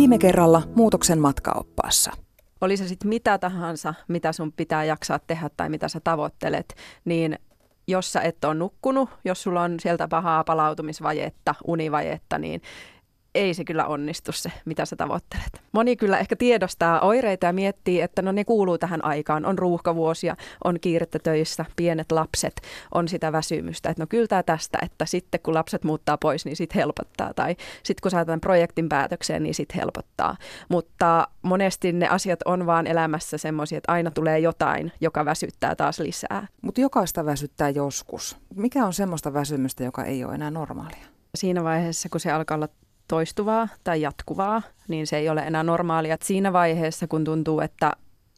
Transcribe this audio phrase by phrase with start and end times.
[0.00, 2.12] Viime kerralla muutoksen matkaoppaassa.
[2.60, 7.38] Oli se sitten mitä tahansa, mitä sun pitää jaksaa tehdä tai mitä sä tavoittelet, niin
[7.88, 12.62] jos sä et ole nukkunut, jos sulla on sieltä pahaa palautumisvajetta, univajetta, niin
[13.34, 15.60] ei se kyllä onnistu se, mitä sä tavoittelet.
[15.72, 19.46] Moni kyllä ehkä tiedostaa oireita ja miettii, että no ne kuuluu tähän aikaan.
[19.46, 22.60] On ruuhkavuosia, on kiirettä töissä, pienet lapset,
[22.94, 23.90] on sitä väsymystä.
[23.90, 27.34] Että no kyllä tämä tästä, että sitten kun lapset muuttaa pois, niin sitten helpottaa.
[27.34, 30.36] Tai sitten kun saatan projektin päätökseen, niin sitten helpottaa.
[30.68, 35.98] Mutta monesti ne asiat on vaan elämässä semmoisia, että aina tulee jotain, joka väsyttää taas
[35.98, 36.46] lisää.
[36.62, 38.36] Mutta jokaista väsyttää joskus.
[38.56, 41.06] Mikä on semmoista väsymystä, joka ei ole enää normaalia?
[41.34, 42.68] Siinä vaiheessa, kun se alkaa olla
[43.10, 46.14] toistuvaa tai jatkuvaa, niin se ei ole enää normaalia.
[46.14, 47.92] Et siinä vaiheessa, kun tuntuu, että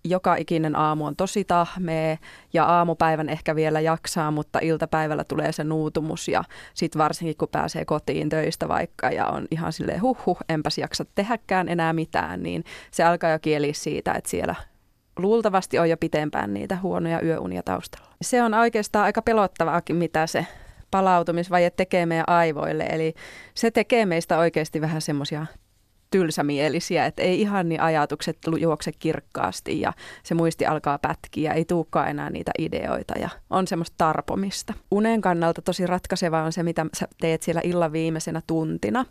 [0.05, 2.17] joka ikinen aamu on tosi tahmea
[2.53, 7.85] ja aamupäivän ehkä vielä jaksaa, mutta iltapäivällä tulee se nuutumus ja sitten varsinkin kun pääsee
[7.85, 13.05] kotiin töistä vaikka ja on ihan silleen huh, enpäs jaksa tehdäkään enää mitään, niin se
[13.05, 14.55] alkaa jo kieli siitä, että siellä
[15.19, 18.09] luultavasti on jo pitempään niitä huonoja yöunia taustalla.
[18.23, 20.47] Se on oikeastaan aika pelottavaakin, mitä se
[20.93, 22.85] palautumisvaje tekee meidän aivoille.
[22.85, 23.15] Eli
[23.55, 25.47] se tekee meistä oikeasti vähän semmoisia
[26.13, 32.09] tylsämielisiä, että ei ihan niin ajatukset juokse kirkkaasti ja se muisti alkaa pätkiä, ei tuukaan
[32.09, 34.75] enää niitä ideoita ja on semmoista tarpomista.
[34.91, 39.05] Unen kannalta tosi ratkaiseva on se, mitä sä teet siellä illan viimeisenä tuntina.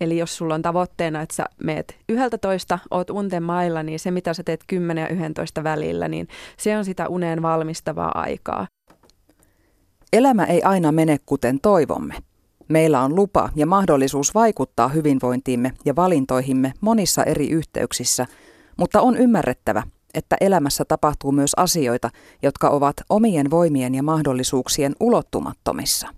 [0.00, 4.10] Eli jos sulla on tavoitteena, että sä meet yhdeltä toista, oot unten mailla, niin se
[4.10, 8.66] mitä sä teet 10 ja 11 välillä, niin se on sitä uneen valmistavaa aikaa.
[10.12, 12.14] Elämä ei aina mene kuten toivomme.
[12.68, 18.26] Meillä on lupa ja mahdollisuus vaikuttaa hyvinvointiimme ja valintoihimme monissa eri yhteyksissä,
[18.76, 19.82] mutta on ymmärrettävä,
[20.14, 22.10] että elämässä tapahtuu myös asioita,
[22.42, 26.08] jotka ovat omien voimien ja mahdollisuuksien ulottumattomissa.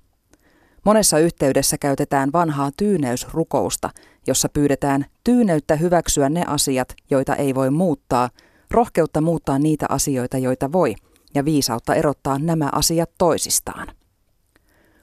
[0.85, 3.91] Monessa yhteydessä käytetään vanhaa tyyneysrukousta,
[4.27, 8.31] jossa pyydetään tyyneyttä hyväksyä ne asiat, joita ei voi muuttaa,
[8.71, 10.95] rohkeutta muuttaa niitä asioita, joita voi–
[11.35, 13.89] ja viisautta erottaa nämä asiat toisistaan.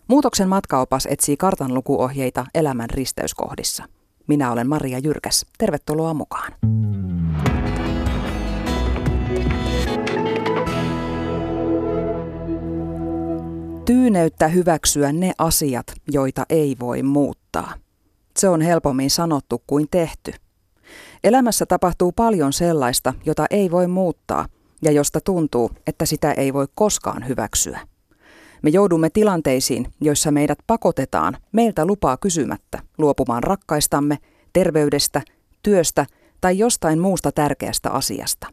[0.07, 3.83] Muutoksen matkaopas etsii kartanlukuohjeita elämän risteyskohdissa.
[4.27, 5.45] Minä olen Maria Jyrkäs.
[5.57, 6.51] Tervetuloa mukaan.
[13.85, 17.73] Tyyneyttä hyväksyä ne asiat, joita ei voi muuttaa.
[18.37, 20.33] Se on helpommin sanottu kuin tehty.
[21.23, 24.45] Elämässä tapahtuu paljon sellaista, jota ei voi muuttaa,
[24.85, 27.79] ja josta tuntuu, että sitä ei voi koskaan hyväksyä.
[28.61, 34.17] Me joudumme tilanteisiin, joissa meidät pakotetaan meiltä lupaa kysymättä luopumaan rakkaistamme,
[34.53, 35.21] terveydestä,
[35.63, 36.05] työstä
[36.41, 38.47] tai jostain muusta tärkeästä asiasta.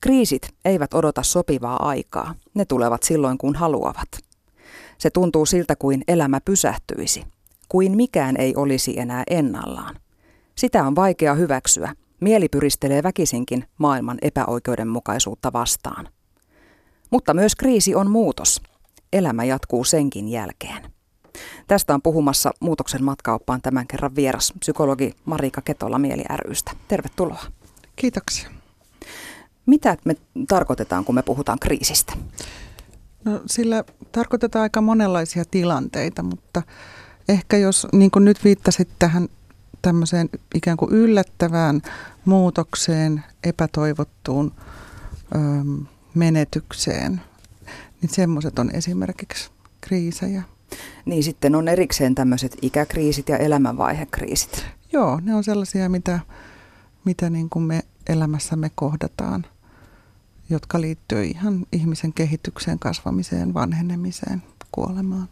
[0.00, 4.08] Kriisit eivät odota sopivaa aikaa, ne tulevat silloin kun haluavat.
[4.98, 7.24] Se tuntuu siltä kuin elämä pysähtyisi,
[7.68, 9.96] kuin mikään ei olisi enää ennallaan.
[10.56, 11.94] Sitä on vaikea hyväksyä,
[12.24, 16.08] Mieli pyristelee väkisinkin maailman epäoikeudenmukaisuutta vastaan.
[17.10, 18.62] Mutta myös kriisi on muutos.
[19.12, 20.82] Elämä jatkuu senkin jälkeen.
[21.66, 26.70] Tästä on puhumassa muutoksen matkaoppaan tämän kerran vieras psykologi Marika Ketola Mieli rystä.
[26.88, 27.42] Tervetuloa.
[27.96, 28.50] Kiitoksia.
[29.66, 30.16] Mitä me
[30.48, 32.12] tarkoitetaan, kun me puhutaan kriisistä?
[33.24, 36.62] No, sillä tarkoitetaan aika monenlaisia tilanteita, mutta
[37.28, 39.28] ehkä jos, niin kuin nyt viittasit tähän
[39.82, 41.82] tämmöiseen ikään kuin yllättävään
[42.24, 44.52] muutokseen, epätoivottuun
[46.14, 47.20] menetykseen,
[48.00, 50.42] niin semmoiset on esimerkiksi kriisejä.
[51.04, 54.66] Niin sitten on erikseen tämmöiset ikäkriisit ja elämänvaihekriisit.
[54.92, 56.20] Joo, ne on sellaisia, mitä,
[57.04, 59.46] mitä niin kuin me elämässämme kohdataan,
[60.50, 64.42] jotka liittyy ihan ihmisen kehitykseen, kasvamiseen, vanhenemiseen,
[64.72, 65.28] kuolemaan.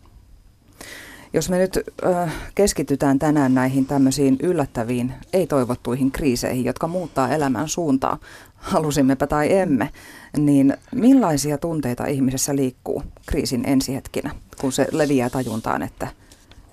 [1.35, 8.19] Jos me nyt äh, keskitytään tänään näihin tämmöisiin yllättäviin, ei-toivottuihin kriiseihin, jotka muuttaa elämän suuntaa,
[8.55, 9.91] halusimmepä tai emme,
[10.37, 16.09] niin millaisia tunteita ihmisessä liikkuu kriisin ensihetkinä, kun se leviää tajuntaan, että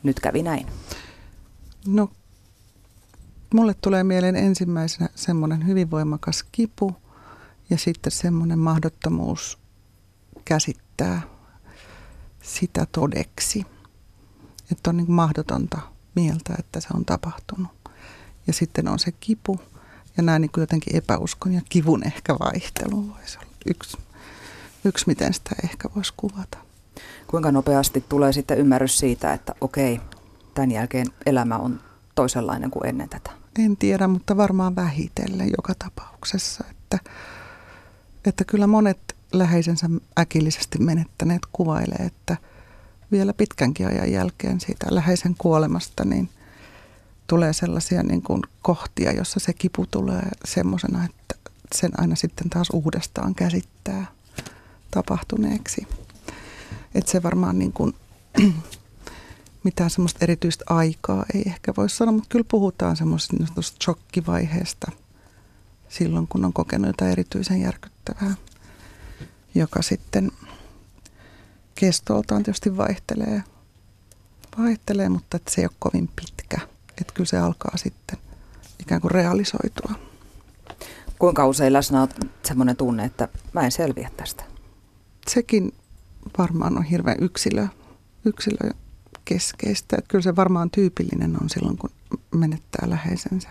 [0.03, 0.67] nyt kävi näin?
[1.88, 2.09] No,
[3.53, 6.95] mulle tulee mieleen ensimmäisenä semmoinen hyvin voimakas kipu
[7.69, 9.57] ja sitten semmoinen mahdottomuus
[10.45, 11.21] käsittää
[12.41, 13.65] sitä todeksi
[14.71, 15.80] että on niin mahdotonta
[16.16, 17.71] mieltä, että se on tapahtunut.
[18.48, 19.60] Ja sitten on se kipu
[20.18, 23.98] ja nämä niin jotenkin epäuskon ja kivun ehkä vaihtelu voisi olla yksi,
[24.86, 26.57] yksi, miten sitä ehkä voisi kuvata.
[27.27, 30.01] Kuinka nopeasti tulee sitten ymmärrys siitä, että okei,
[30.54, 31.81] tämän jälkeen elämä on
[32.15, 33.31] toisenlainen kuin ennen tätä?
[33.60, 36.63] En tiedä, mutta varmaan vähitellen joka tapauksessa.
[36.69, 37.00] Että,
[38.25, 39.89] että kyllä monet läheisensä
[40.19, 42.38] äkillisesti menettäneet kuvailee, että–
[43.11, 46.29] vielä pitkänkin ajan jälkeen siitä läheisen kuolemasta, niin
[47.27, 52.69] tulee sellaisia niin kuin kohtia, jossa se kipu tulee semmoisena, että sen aina sitten taas
[52.73, 54.06] uudestaan käsittää
[54.91, 55.88] tapahtuneeksi.
[56.95, 57.95] Että se varmaan niin kuin,
[59.63, 64.91] mitään semmoista erityistä aikaa ei ehkä voi sanoa, mutta kyllä puhutaan semmoisesta shokkivaiheesta
[65.89, 68.33] silloin, kun on kokenut jotain erityisen järkyttävää,
[69.55, 70.31] joka sitten
[71.79, 73.43] kestoltaan tietysti vaihtelee,
[74.57, 76.57] vaihtelee mutta että se ei ole kovin pitkä.
[77.01, 78.17] Että kyllä se alkaa sitten
[78.79, 79.93] ikään kuin realisoitua.
[81.19, 82.07] Kuinka usein läsnä on
[82.43, 84.43] semmoinen tunne, että mä en selviä tästä?
[85.27, 85.73] Sekin
[86.37, 87.67] varmaan on hirveän yksilö,
[88.25, 88.71] yksilö
[89.25, 89.95] keskeistä.
[89.97, 91.89] Että kyllä se varmaan tyypillinen on silloin, kun
[92.35, 93.49] menettää läheisensä.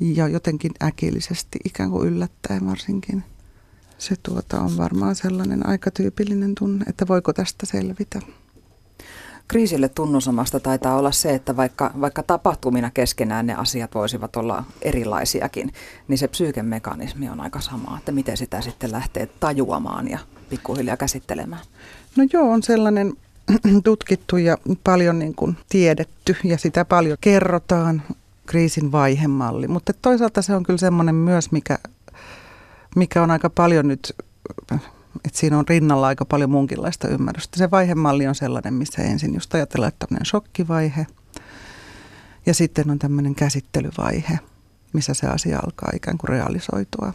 [0.00, 3.24] Ja jotenkin äkillisesti, ikään kuin yllättäen varsinkin.
[4.00, 8.20] Se tuota on varmaan sellainen aika tyypillinen tunne, että voiko tästä selvitä.
[9.48, 15.72] Kriisille tunnusamasta taitaa olla se, että vaikka, vaikka tapahtumina keskenään ne asiat voisivat olla erilaisiakin,
[16.08, 20.18] niin se psyykemekanismi on aika sama, että miten sitä sitten lähtee tajuamaan ja
[20.50, 21.62] pikkuhiljaa käsittelemään.
[22.16, 23.14] No joo, on sellainen
[23.84, 28.02] tutkittu ja paljon niin kuin tiedetty ja sitä paljon kerrotaan
[28.46, 29.68] kriisin vaihemalli.
[29.68, 31.78] Mutta toisaalta se on kyllä semmoinen myös, mikä,
[32.96, 34.12] mikä on aika paljon nyt,
[35.24, 37.58] että siinä on rinnalla aika paljon munkinlaista ymmärrystä.
[37.58, 41.06] Se vaihemalli on sellainen, missä ensin just ajatellaan, että tämmöinen shokkivaihe
[42.46, 44.38] ja sitten on tämmöinen käsittelyvaihe,
[44.92, 47.14] missä se asia alkaa ikään kuin realisoitua.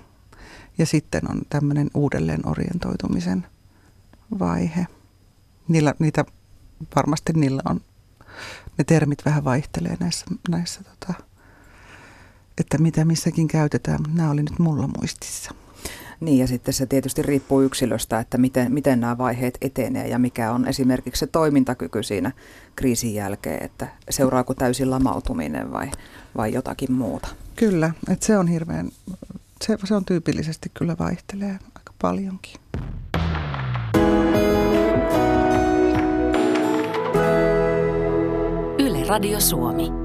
[0.77, 3.47] Ja sitten on tämmöinen uudelleen orientoitumisen
[4.39, 4.87] vaihe
[5.67, 6.25] niillä, niitä,
[6.95, 7.81] varmasti niillä on,
[8.77, 11.13] ne termit vähän vaihtelee näissä, näissä tota,
[12.57, 15.51] että mitä missäkin käytetään, mutta nämä oli nyt mulla muistissa.
[16.19, 20.51] Niin ja sitten se tietysti riippuu yksilöstä, että miten, miten nämä vaiheet etenee ja mikä
[20.51, 22.31] on esimerkiksi se toimintakyky siinä
[22.75, 25.91] kriisin jälkeen, että seuraako täysin lamautuminen vai,
[26.37, 27.27] vai jotakin muuta.
[27.55, 28.89] Kyllä, että se on hirveän,
[29.61, 32.53] se, se on tyypillisesti kyllä vaihtelee aika paljonkin.
[39.07, 40.04] Radio Suomi.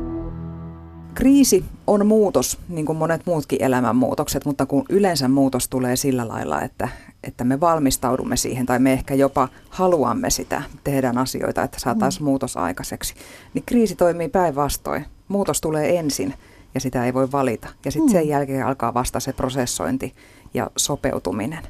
[1.21, 6.63] Kriisi on muutos, niin kuin monet muutkin elämänmuutokset, mutta kun yleensä muutos tulee sillä lailla,
[6.63, 6.89] että,
[7.25, 12.25] että me valmistaudumme siihen tai me ehkä jopa haluamme sitä, tehdään asioita, että saataisiin mm.
[12.25, 13.15] muutos aikaiseksi,
[13.55, 15.05] niin kriisi toimii päinvastoin.
[15.29, 16.35] Muutos tulee ensin
[16.75, 17.69] ja sitä ei voi valita.
[17.85, 18.13] Ja sitten mm.
[18.13, 20.15] sen jälkeen alkaa vasta se prosessointi
[20.55, 21.63] ja sopeutuminen.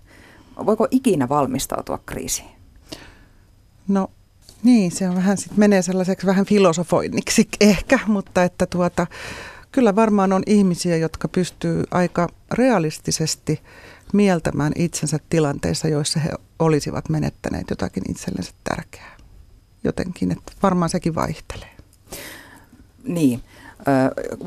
[0.67, 2.49] Voiko ikinä valmistautua kriisiin?
[3.89, 4.11] No
[4.63, 9.07] niin, se on vähän, sit menee sellaiseksi vähän filosofoinniksi ehkä, mutta että tuota,
[9.73, 13.61] kyllä varmaan on ihmisiä, jotka pystyy aika realistisesti
[14.13, 19.17] mieltämään itsensä tilanteissa, joissa he olisivat menettäneet jotakin itsellensä tärkeää.
[19.85, 21.77] Jotenkin, että varmaan sekin vaihtelee.
[23.05, 23.43] Niin,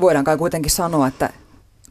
[0.00, 1.32] voidaan kai kuitenkin sanoa, että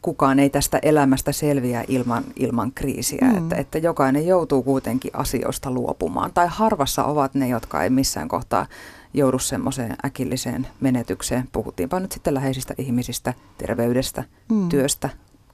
[0.04, 3.38] kukaan ei tästä elämästä selviä ilman, ilman kriisiä, mm.
[3.38, 6.30] että, että jokainen joutuu kuitenkin asioista luopumaan.
[6.34, 8.66] Tai harvassa ovat ne, jotka ei missään kohtaa
[9.14, 11.48] joudu semmoiseen äkilliseen menetykseen.
[11.52, 14.68] Puhuttiinpa nyt sitten läheisistä ihmisistä, terveydestä, mm.
[14.68, 15.08] työstä,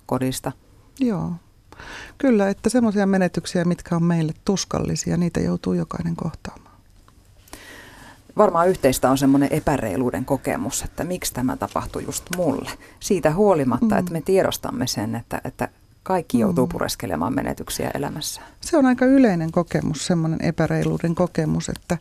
[0.06, 0.52] kodista.
[1.00, 1.32] Joo.
[2.18, 6.69] Kyllä, että semmoisia menetyksiä, mitkä on meille tuskallisia, niitä joutuu jokainen kohtaamaan
[8.36, 12.70] varmaan yhteistä on semmoinen epäreiluuden kokemus, että miksi tämä tapahtui just mulle.
[13.00, 13.98] Siitä huolimatta, mm.
[13.98, 15.68] että me tiedostamme sen, että, että
[16.02, 16.70] kaikki joutuu mm.
[16.70, 18.40] pureskelemaan menetyksiä elämässä.
[18.60, 21.98] Se on aika yleinen kokemus, semmoinen epäreiluuden kokemus, että,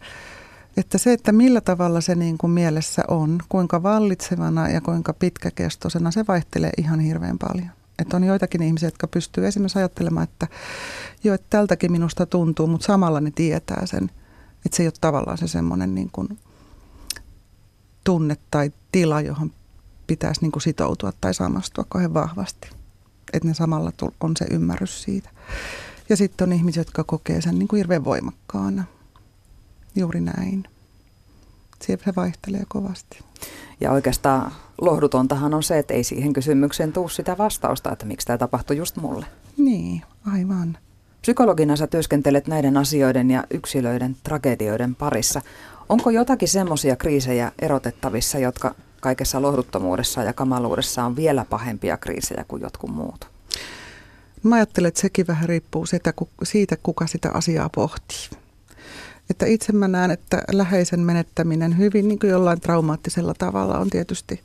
[0.77, 6.11] että se, että millä tavalla se niin kuin mielessä on, kuinka vallitsevana ja kuinka pitkäkestoisena,
[6.11, 7.69] se vaihtelee ihan hirveän paljon.
[7.99, 10.47] Että on joitakin ihmisiä, jotka pystyy esimerkiksi ajattelemaan, että
[11.23, 14.11] jo, että tältäkin minusta tuntuu, mutta samalla ne tietää sen,
[14.65, 16.39] että se ei ole tavallaan se semmoinen niin kuin
[18.03, 19.51] tunne tai tila, johon
[20.07, 22.69] pitäisi niin kuin sitoutua tai samastua kauhean vahvasti.
[23.33, 25.29] Että ne samalla on se ymmärrys siitä.
[26.09, 28.83] Ja sitten on ihmisiä, jotka kokee sen niin kuin hirveän voimakkaana.
[29.95, 30.63] Juuri näin.
[31.81, 33.19] Se vaihtelee kovasti.
[33.81, 34.51] Ja oikeastaan
[34.81, 38.97] lohdutontahan on se, että ei siihen kysymykseen tuu sitä vastausta, että miksi tämä tapahtui just
[38.97, 39.25] mulle.
[39.57, 40.01] Niin,
[40.33, 40.77] aivan.
[41.21, 45.41] Psykologina sä työskentelet näiden asioiden ja yksilöiden tragedioiden parissa.
[45.89, 52.61] Onko jotakin semmoisia kriisejä erotettavissa, jotka kaikessa lohduttomuudessa ja kamaluudessa on vielä pahempia kriisejä kuin
[52.61, 53.27] jotkut muut?
[54.43, 55.85] Mä ajattelen, että sekin vähän riippuu
[56.43, 58.29] siitä, kuka sitä asiaa pohtii.
[59.29, 64.41] Että itse mä näen, että läheisen menettäminen hyvin niin kuin jollain traumaattisella tavalla on tietysti,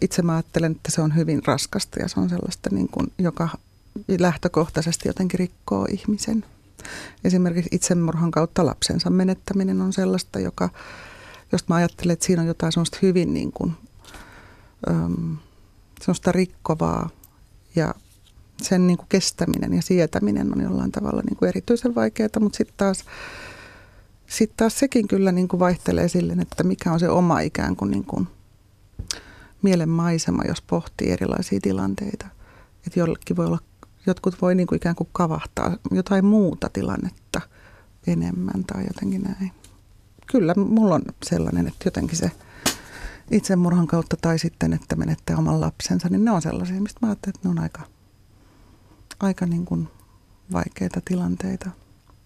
[0.00, 3.48] itse mä ajattelen, että se on hyvin raskasta ja se on sellaista, niin kuin, joka
[4.18, 6.44] lähtökohtaisesti jotenkin rikkoo ihmisen.
[7.24, 10.70] Esimerkiksi itsemurhan kautta lapsensa menettäminen on sellaista, joka,
[11.52, 13.72] jos mä ajattelen, että siinä on jotain semmoista hyvin niin kuin,
[14.90, 15.36] äm,
[16.00, 17.10] semmoista rikkovaa
[17.74, 17.94] ja
[18.62, 22.76] sen niin kuin kestäminen ja sietäminen on jollain tavalla niin kuin erityisen vaikeaa, mutta sitten
[22.76, 23.04] taas,
[24.26, 27.90] sit taas sekin kyllä niin kuin vaihtelee silleen, että mikä on se oma ikään kuin,
[27.90, 28.28] niin kuin
[29.62, 32.26] mielen maisema, jos pohtii erilaisia tilanteita.
[32.86, 33.58] Että jollekin voi olla,
[34.06, 37.40] jotkut voi niin kuin ikään kuin kavahtaa jotain muuta tilannetta
[38.06, 39.52] enemmän tai jotenkin näin.
[40.26, 42.30] Kyllä mulla on sellainen, että jotenkin se
[43.30, 47.34] itsemurhan kautta tai sitten, että menettää oman lapsensa, niin ne on sellaisia, mistä mä ajattelen,
[47.36, 47.80] että ne on aika,
[49.20, 49.88] aika niin kuin
[50.52, 51.70] vaikeita tilanteita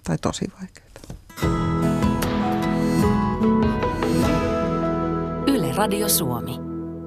[0.04, 1.00] tai tosi vaikeita.
[5.46, 6.65] Yle Radio Suomi.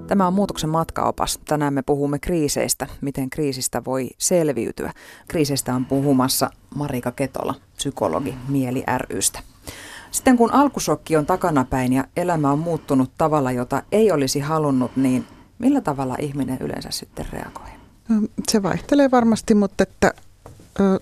[0.09, 1.39] Tämä on Muutoksen matkaopas.
[1.45, 4.93] Tänään me puhumme kriiseistä, miten kriisistä voi selviytyä.
[5.27, 9.39] Kriisistä on puhumassa Marika Ketola, psykologi Mieli rystä.
[10.11, 15.27] Sitten kun alkusokki on takanapäin ja elämä on muuttunut tavalla, jota ei olisi halunnut, niin
[15.59, 17.69] millä tavalla ihminen yleensä sitten reagoi?
[18.51, 20.13] Se vaihtelee varmasti, mutta että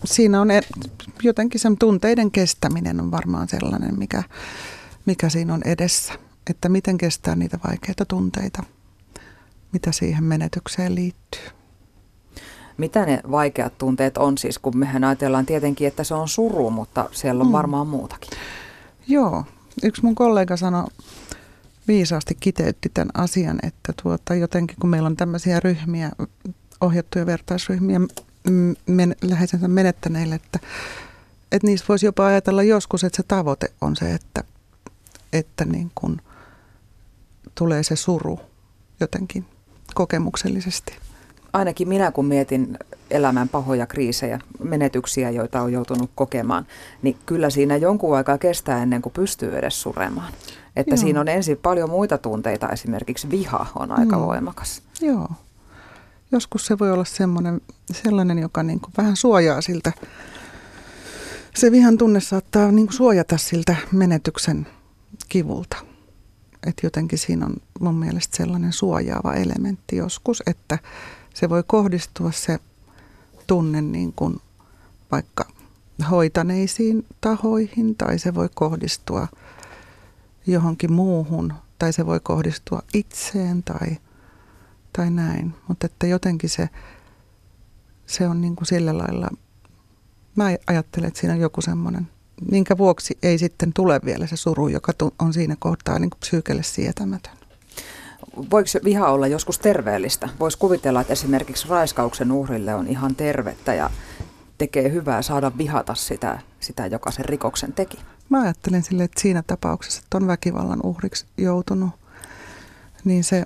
[0.05, 0.47] siinä on
[1.23, 4.23] jotenkin sen tunteiden kestäminen on varmaan sellainen, mikä,
[5.05, 6.13] mikä siinä on edessä.
[6.49, 8.63] Että miten kestää niitä vaikeita tunteita,
[9.71, 11.41] mitä siihen menetykseen liittyy.
[12.77, 17.09] Mitä ne vaikeat tunteet on siis, kun mehän ajatellaan tietenkin, että se on suru, mutta
[17.11, 17.53] siellä on mm.
[17.53, 18.29] varmaan muutakin.
[19.07, 19.45] Joo,
[19.83, 20.87] yksi mun kollega sanoi
[21.87, 26.11] viisaasti kiteytti tämän asian, että tuota, jotenkin kun meillä on tämmöisiä ryhmiä,
[26.81, 27.99] ohjattuja vertaisryhmiä
[28.87, 30.59] men, läheisensä menettäneille, että,
[31.51, 34.43] että niissä voisi jopa ajatella joskus, että se tavoite on se, että,
[35.33, 36.21] että niin kun
[37.55, 38.39] tulee se suru
[38.99, 39.45] jotenkin
[39.97, 40.93] kokemuksellisesti
[41.53, 42.77] ainakin minä kun mietin
[43.11, 46.67] elämän pahoja kriisejä, menetyksiä, joita on joutunut kokemaan,
[47.01, 50.33] niin kyllä siinä jonkun aikaa kestää ennen kuin pystyy edes suremaan.
[50.75, 50.97] Että Joo.
[50.97, 54.21] siinä on ensin paljon muita tunteita, esimerkiksi viha on aika mm.
[54.21, 54.81] voimakas.
[55.01, 55.27] Joo.
[56.31, 57.61] Joskus se voi olla semmoinen,
[57.91, 59.91] sellainen, joka niin kuin vähän suojaa siltä.
[61.55, 64.67] Se vihan tunne saattaa niin kuin suojata siltä menetyksen
[65.29, 65.86] kivulta.
[66.65, 70.79] Että jotenkin siinä on mun mielestä sellainen suojaava elementti joskus, että
[71.33, 72.59] se voi kohdistua se
[73.47, 74.41] tunne niin kuin
[75.11, 75.45] vaikka
[76.11, 79.27] hoitaneisiin tahoihin tai se voi kohdistua
[80.47, 83.97] johonkin muuhun tai se voi kohdistua itseen tai,
[84.93, 85.53] tai näin.
[85.67, 86.69] Mutta että jotenkin se,
[88.05, 89.29] se on niin kuin sillä lailla,
[90.35, 92.07] mä ajattelen, että siinä on joku semmoinen,
[92.51, 96.63] minkä vuoksi ei sitten tule vielä se suru, joka on siinä kohtaa niin kuin psyykelle
[96.63, 97.37] sietämätön
[98.51, 100.29] voiko viha olla joskus terveellistä?
[100.39, 103.89] Voisi kuvitella, että esimerkiksi raiskauksen uhrille on ihan tervettä ja
[104.57, 107.97] tekee hyvää saada vihata sitä, sitä joka sen rikoksen teki.
[108.29, 111.89] Mä ajattelen sille, että siinä tapauksessa, että on väkivallan uhriksi joutunut,
[113.03, 113.45] niin se,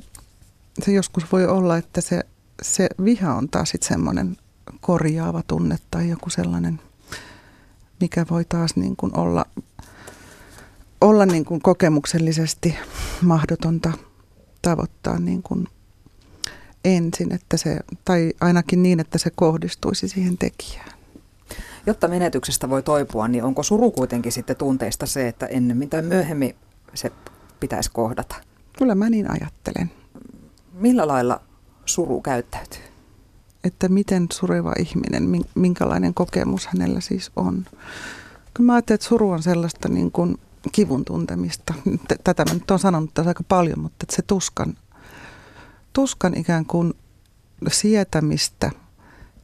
[0.83, 2.23] se joskus voi olla, että se,
[2.61, 4.37] se viha on taas sitten semmoinen
[4.81, 6.79] korjaava tunne tai joku sellainen,
[8.01, 9.45] mikä voi taas niin kuin olla,
[11.01, 12.77] olla niin kuin kokemuksellisesti
[13.21, 13.91] mahdotonta
[14.61, 15.67] tavoittaa niin kuin
[16.85, 20.91] ensin, että se, tai ainakin niin, että se kohdistuisi siihen tekijään.
[21.85, 26.55] Jotta menetyksestä voi toipua, niin onko suru kuitenkin sitten tunteista se, että ennen mitä myöhemmin
[26.93, 27.11] se
[27.59, 28.35] pitäisi kohdata?
[28.77, 29.91] Kyllä mä niin ajattelen.
[30.73, 31.41] Millä lailla
[31.85, 32.90] suru käyttäytyy?
[33.63, 37.65] Että miten sureva ihminen, minkälainen kokemus hänellä siis on.
[38.53, 40.37] Kyllä mä ajattelen, että suru on sellaista niin kuin
[40.71, 41.73] kivun tuntemista.
[42.23, 44.77] Tätä mä nyt olen sanonut tässä aika paljon, mutta se tuskan,
[45.93, 46.93] tuskan ikään kuin
[47.71, 48.71] sietämistä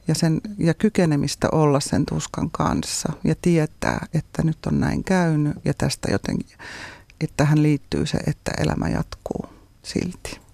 [0.08, 5.56] ja, sen, ja kykenemistä olla sen tuskan kanssa ja tietää, että nyt on näin käynyt
[5.64, 6.58] ja tästä jotenkin,
[7.20, 9.46] että tähän liittyy se, että elämä jatkuu
[9.82, 10.47] silti.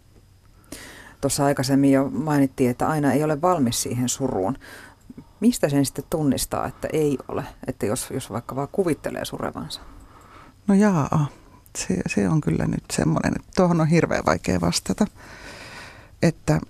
[1.24, 4.58] Tuossa aikaisemmin jo mainittiin, että aina ei ole valmis siihen suruun.
[5.40, 7.44] Mistä sen sitten tunnistaa, että ei ole?
[7.66, 9.80] Että jos, jos vaikka vaan kuvittelee surevansa.
[10.66, 11.26] No jaa,
[11.78, 15.06] se, se on kyllä nyt semmoinen, että tuohon on hirveän vaikea vastata.
[16.22, 16.60] Että,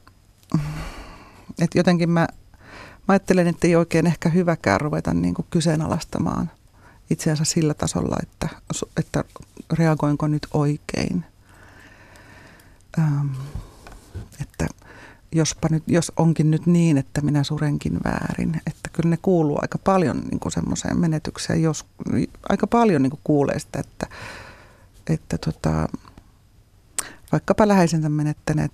[1.62, 2.28] että jotenkin mä,
[3.08, 6.50] mä ajattelen, että ei oikein ehkä hyväkään ruveta niin kuin kyseenalaistamaan
[7.10, 8.48] itseänsä sillä tasolla, että,
[8.96, 9.24] että
[9.72, 11.24] reagoinko nyt oikein.
[12.98, 13.26] Ähm,
[14.40, 14.66] että
[15.32, 19.78] jospa nyt, jos onkin nyt niin, että minä surenkin väärin, että kyllä ne kuuluu aika
[19.78, 21.86] paljon niin semmoiseen menetykseen, jos
[22.48, 24.06] aika paljon niin kuulee sitä, että,
[25.10, 25.88] että tota,
[27.32, 28.72] vaikkapa läheisensä menettäneet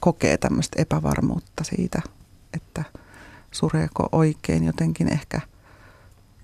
[0.00, 2.02] kokee tämmöistä epävarmuutta siitä,
[2.54, 2.84] että
[3.50, 5.40] sureeko oikein jotenkin ehkä,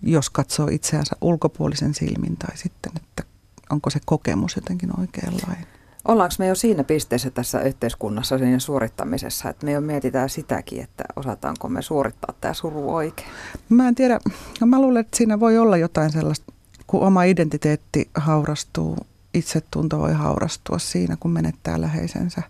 [0.02, 3.24] jos katsoo itseänsä ulkopuolisen silmin tai sitten, että
[3.70, 5.66] onko se kokemus jotenkin oikeanlainen.
[6.08, 11.04] Ollaanko me jo siinä pisteessä tässä yhteiskunnassa siinä suorittamisessa, että me jo mietitään sitäkin, että
[11.16, 13.28] osataanko me suorittaa tämä suru oikein?
[13.68, 14.18] Mä en tiedä,
[14.64, 16.52] mä luulen, että siinä voi olla jotain sellaista,
[16.86, 18.96] kun oma identiteetti haurastuu,
[19.34, 22.42] itsetunto voi haurastua siinä, kun menettää läheisensä,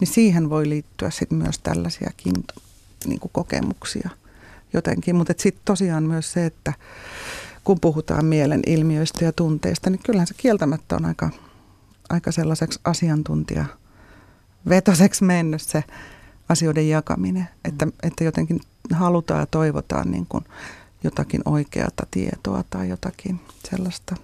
[0.00, 2.32] niin siihen voi liittyä sitten myös tällaisiakin
[3.06, 4.10] niin kuin kokemuksia
[4.72, 5.16] jotenkin.
[5.16, 6.72] Mutta sitten tosiaan myös se, että
[7.64, 11.30] kun puhutaan mielen ilmiöistä ja tunteista, niin kyllähän se kieltämättä on aika
[12.10, 13.64] aika sellaiseksi asiantuntija
[14.68, 15.84] vetoseksi mennyt se
[16.48, 17.92] asioiden jakaminen, että, mm.
[18.02, 18.60] että jotenkin
[18.92, 20.44] halutaan ja toivotaan niin kuin
[21.04, 23.40] jotakin oikeata tietoa tai jotakin
[23.70, 24.16] sellaista.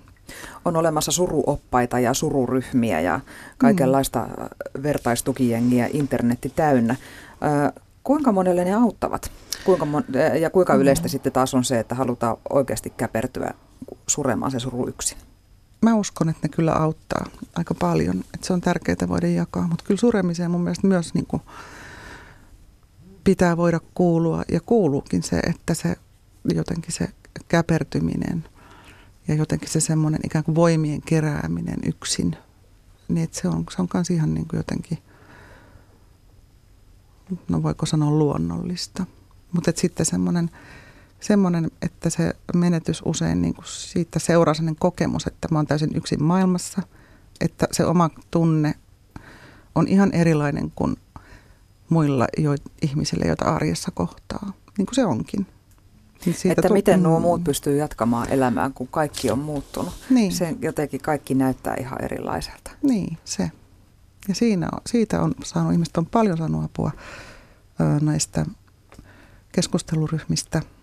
[0.65, 3.21] On olemassa suruoppaita ja sururyhmiä ja
[3.59, 4.83] kaikenlaista mm.
[4.83, 6.97] vertaistukijengiä internetti täynnä.
[7.77, 9.31] Ö, kuinka monelle ne auttavat?
[9.65, 11.11] Kuinka mon- ja kuinka yleistä mm.
[11.11, 13.55] sitten taas on se, että halutaan oikeasti käpertyä
[14.07, 15.19] suremaan se suru yksin?
[15.83, 18.21] Mä uskon, että ne kyllä auttaa aika paljon.
[18.35, 19.69] Että se on tärkeää voida jakaa.
[19.69, 21.43] Mutta kyllä suremiseen mun mielestä myös niin kuin
[23.25, 24.43] pitää voida kuulua.
[24.53, 25.97] Ja kuuluukin se, että se
[26.55, 27.09] jotenkin se
[27.49, 28.45] käpertyminen
[29.29, 32.37] ja jotenkin se semmoinen ikään kuin voimien kerääminen yksin.
[33.09, 34.99] Niin että se on, se on kans ihan niin kuin jotenkin,
[37.49, 39.07] no voiko sanoa luonnollista.
[39.53, 40.51] Mutta sitten semmoinen
[41.21, 45.97] semmoinen, että se menetys usein niin kuin siitä seuraa sellainen kokemus, että mä oon täysin
[45.97, 46.83] yksin maailmassa,
[47.41, 48.75] että se oma tunne
[49.75, 50.97] on ihan erilainen kuin
[51.89, 52.51] muilla jo,
[52.83, 55.47] ihmisillä, joita arjessa kohtaa, niin kuin se onkin.
[56.25, 59.95] Niin siitä että tu- miten nuo muut pystyy jatkamaan elämään, kun kaikki on muuttunut.
[60.11, 60.33] Niin.
[60.33, 62.71] Se jotenkin kaikki näyttää ihan erilaiselta.
[62.83, 63.51] Niin, se.
[64.29, 66.91] Ja siinä, siitä on saanut, ihmiset on paljon saanut apua
[68.01, 68.47] näistä
[69.53, 70.63] keskusteluryhmistä–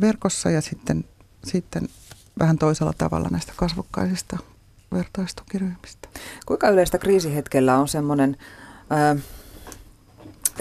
[0.00, 1.04] verkossa ja sitten,
[1.44, 1.88] sitten
[2.38, 4.38] vähän toisella tavalla näistä kasvokkaisista
[4.92, 6.08] vertaistukiryhmistä.
[6.46, 8.36] Kuinka yleistä kriisihetkellä on semmoinen
[8.92, 9.22] äh,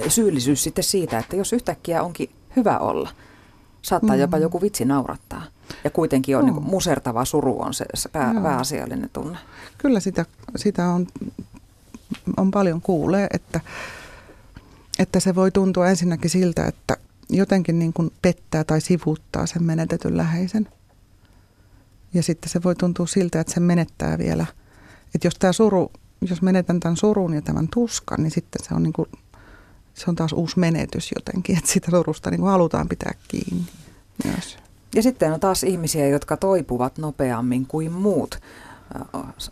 [0.08, 3.10] syyllisyys sitten siitä, että jos yhtäkkiä onkin hyvä olla,
[3.82, 4.22] saattaa mm.
[4.22, 5.44] jopa joku vitsi naurattaa.
[5.84, 6.54] Ja kuitenkin on no.
[6.54, 9.38] niin musertava suru on se, se pää, pääasiallinen tunne.
[9.78, 11.08] Kyllä sitä, sitä on,
[12.38, 13.60] on paljon kuulee, että,
[15.00, 16.98] että se voi tuntua ensinnäkin siltä, että
[17.30, 20.68] jotenkin niin kuin pettää tai sivuuttaa sen menetetyn läheisen.
[22.14, 24.46] Ja sitten se voi tuntua siltä, että se menettää vielä.
[25.16, 25.92] Että jos tämä suru,
[26.30, 29.10] jos menetän tämän surun ja tämän tuskan, niin sitten se on, niin kuin,
[29.94, 31.58] se on taas uusi menetys jotenkin.
[31.58, 33.64] Että sitä surusta niin kuin halutaan pitää kiinni
[34.24, 34.58] myös.
[34.96, 38.40] Ja sitten on taas ihmisiä, jotka toipuvat nopeammin kuin muut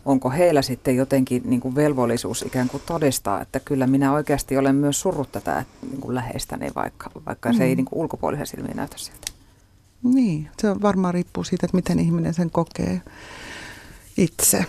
[0.04, 4.74] onko heillä sitten jotenkin niin kuin velvollisuus ikään kuin todistaa, että kyllä minä oikeasti olen
[4.74, 7.56] myös surrut tätä niin kuin läheistäni, vaikka, vaikka mm.
[7.56, 7.76] se ei mm.
[7.76, 9.32] niin kuin ulkopuolisen silmiin näytä siltä.
[10.02, 13.02] Niin, se on varmaan riippuu siitä, että miten ihminen sen kokee
[14.16, 14.64] itse.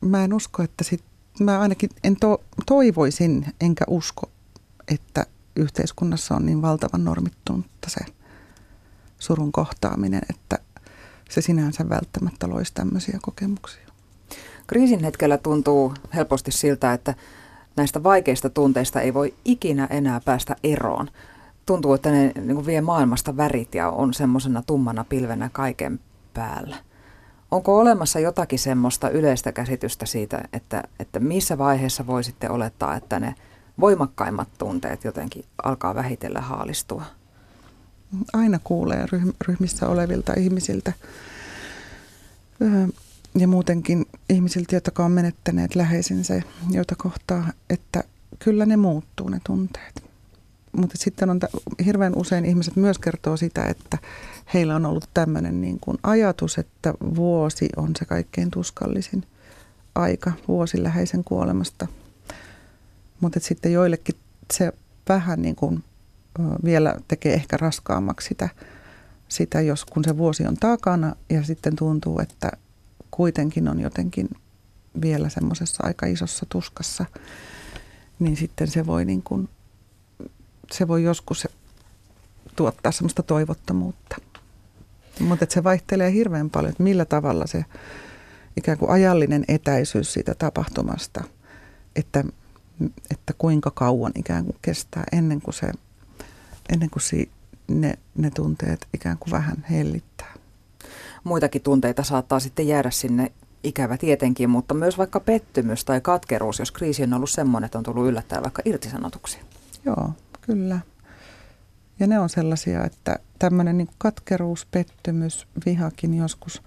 [0.00, 1.04] Mä en usko, että sit,
[1.40, 4.30] mä ainakin en to, toivoisin enkä usko,
[4.88, 8.00] että yhteiskunnassa on niin valtavan normittunutta se
[9.18, 10.58] surun kohtaaminen, että
[11.30, 13.85] se sinänsä välttämättä loisi tämmöisiä kokemuksia.
[14.66, 17.14] Kriisin hetkellä tuntuu helposti siltä, että
[17.76, 21.10] näistä vaikeista tunteista ei voi ikinä enää päästä eroon.
[21.66, 26.00] Tuntuu, että ne niin vie maailmasta värit ja on semmoisena tummana pilvenä kaiken
[26.34, 26.76] päällä.
[27.50, 33.34] Onko olemassa jotakin semmoista yleistä käsitystä siitä, että, että missä vaiheessa voisitte olettaa, että ne
[33.80, 37.02] voimakkaimmat tunteet jotenkin alkaa vähitellen haalistua?
[38.32, 39.06] Aina kuulee
[39.48, 40.92] ryhmissä olevilta ihmisiltä
[43.36, 48.04] ja muutenkin ihmisiltä, jotka on menettäneet läheisensä, joita kohtaa, että
[48.38, 50.04] kyllä ne muuttuu ne tunteet.
[50.72, 53.98] Mutta sitten on t- hirveän usein ihmiset myös kertoo sitä, että
[54.54, 59.22] heillä on ollut tämmöinen niin kuin ajatus, että vuosi on se kaikkein tuskallisin
[59.94, 61.86] aika, vuosi läheisen kuolemasta.
[63.20, 64.16] Mutta sitten joillekin
[64.52, 64.72] se
[65.08, 65.84] vähän niin kuin
[66.64, 68.48] vielä tekee ehkä raskaammaksi sitä,
[69.28, 72.50] sitä, jos kun se vuosi on takana ja sitten tuntuu, että
[73.16, 74.28] kuitenkin on jotenkin
[75.00, 77.04] vielä semmoisessa aika isossa tuskassa,
[78.18, 79.48] niin sitten se voi, niin kuin,
[80.72, 81.48] se voi joskus
[82.56, 84.16] tuottaa semmoista toivottomuutta.
[85.20, 87.64] Mutta se vaihtelee hirveän paljon, että millä tavalla se
[88.56, 91.24] ikään kuin ajallinen etäisyys siitä tapahtumasta,
[91.96, 92.24] että,
[93.10, 95.72] että kuinka kauan ikään kuin kestää ennen kuin, se,
[96.72, 97.30] ennen kuin si,
[97.68, 100.35] ne, ne tunteet ikään kuin vähän hellittää
[101.26, 103.32] muitakin tunteita saattaa sitten jäädä sinne
[103.64, 107.84] ikävä tietenkin, mutta myös vaikka pettymys tai katkeruus, jos kriisi on ollut semmoinen, että on
[107.84, 109.42] tullut yllättäen vaikka irtisanotuksia.
[109.84, 110.10] Joo,
[110.40, 110.80] kyllä.
[112.00, 116.62] Ja ne on sellaisia, että tämmöinen niin katkeruus, pettymys, vihakin joskus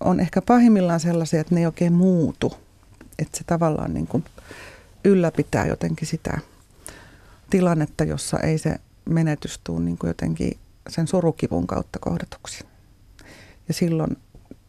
[0.00, 2.54] on ehkä pahimmillaan sellaisia, että ne ei oikein muutu.
[3.18, 4.24] Että se tavallaan niin kuin
[5.04, 6.38] ylläpitää jotenkin sitä
[7.50, 12.64] tilannetta, jossa ei se menetys tule niin kuin jotenkin sen surukivun kautta kohdatuksi.
[13.68, 14.16] Ja silloin,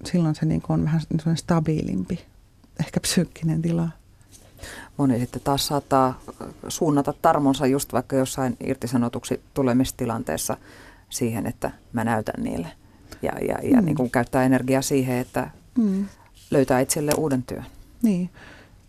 [0.05, 2.25] silloin se niin on vähän stabiilimpi,
[2.79, 3.89] ehkä psyykkinen tila.
[4.97, 6.19] Moni sitten taas saattaa
[6.67, 10.57] suunnata tarmonsa just vaikka jossain irtisanotuksi tulemistilanteessa
[11.09, 12.67] siihen, että mä näytän niille.
[13.21, 13.85] Ja, ja, ja mm.
[13.85, 16.05] niin kuin käyttää energiaa siihen, että mm.
[16.51, 17.65] löytää itselle uuden työn.
[18.01, 18.29] Niin.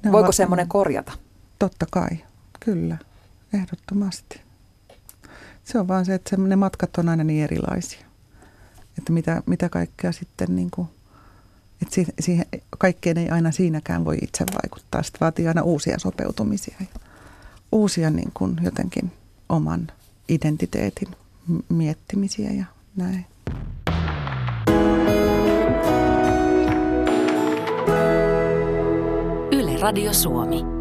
[0.05, 1.12] Ne Voiko semmoinen korjata?
[1.59, 2.11] Totta kai,
[2.61, 2.97] kyllä,
[3.53, 4.40] ehdottomasti.
[5.64, 8.08] Se on vaan se, että ne matkat on aina niin erilaisia.
[8.99, 10.89] Että mitä, mitä kaikkea sitten niin kuin,
[11.83, 12.47] että siihen,
[12.79, 15.03] kaikkeen ei aina siinäkään voi itse vaikuttaa.
[15.03, 17.01] Sitten vaatii aina uusia sopeutumisia ja
[17.73, 19.13] uusia niin kuin jotenkin
[19.49, 19.87] oman
[20.29, 21.09] identiteetin
[21.69, 22.65] miettimisiä ja
[22.97, 23.27] näin.
[29.53, 30.78] Yle Radio Suomi.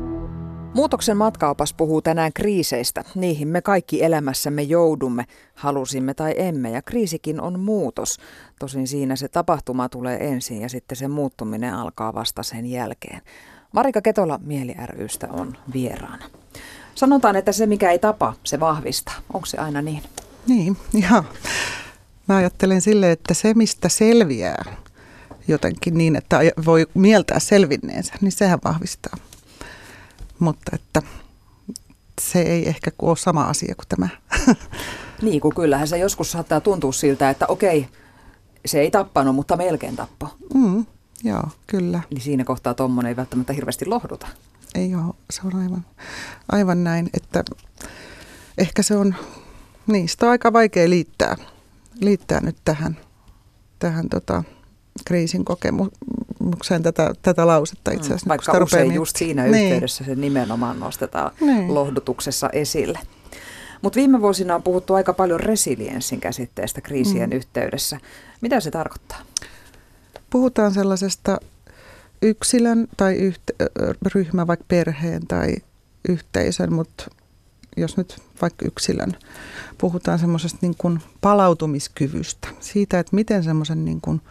[0.77, 3.03] Muutoksen matkaopas puhuu tänään kriiseistä.
[3.15, 8.17] Niihin me kaikki elämässämme joudumme, halusimme tai emme, ja kriisikin on muutos.
[8.59, 13.21] Tosin siinä se tapahtuma tulee ensin ja sitten se muuttuminen alkaa vasta sen jälkeen.
[13.71, 16.25] Marika Ketola Mieli rystä on vieraana.
[16.95, 19.15] Sanotaan, että se mikä ei tapa, se vahvistaa.
[19.33, 20.03] Onko se aina niin?
[20.47, 20.77] Niin,
[21.11, 21.23] joo.
[22.27, 24.65] Mä ajattelen sille, että se mistä selviää
[25.47, 29.17] jotenkin niin, että voi mieltää selvinneensä, niin sehän vahvistaa
[30.39, 31.01] mutta että
[32.21, 34.09] se ei ehkä ole sama asia kuin tämä.
[35.21, 37.87] Niin kuin kyllähän se joskus saattaa tuntua siltä, että okei,
[38.65, 40.29] se ei tappanut, mutta melkein tappo.
[40.53, 40.85] Mm,
[41.23, 42.01] joo, kyllä.
[42.09, 44.27] Niin siinä kohtaa tuommoinen ei välttämättä hirveästi lohduta.
[44.75, 45.85] Ei ole, se on aivan,
[46.51, 47.43] aivan näin, että
[48.57, 49.15] ehkä se on,
[49.87, 51.35] niin sitä on aika vaikea liittää,
[52.01, 52.97] liittää nyt tähän,
[53.79, 54.43] tähän tota,
[55.05, 58.25] kriisin kokemukseen tätä, tätä lausetta itse asiassa.
[58.25, 59.65] Mm, vaikka usein just siinä niin.
[59.65, 61.73] yhteydessä se nimenomaan nostetaan niin.
[61.73, 62.99] lohdutuksessa esille.
[63.81, 67.35] Mutta viime vuosina on puhuttu aika paljon resilienssin käsitteestä kriisien mm.
[67.35, 67.99] yhteydessä.
[68.41, 69.21] Mitä se tarkoittaa?
[70.29, 71.37] Puhutaan sellaisesta
[72.21, 75.55] yksilön tai yhte- ryhmä, vaikka perheen tai
[76.09, 77.07] yhteisön, mutta
[77.77, 79.13] jos nyt vaikka yksilön,
[79.77, 84.21] puhutaan semmoisesta niin kuin palautumiskyvystä, siitä, että miten semmoisen niin kuin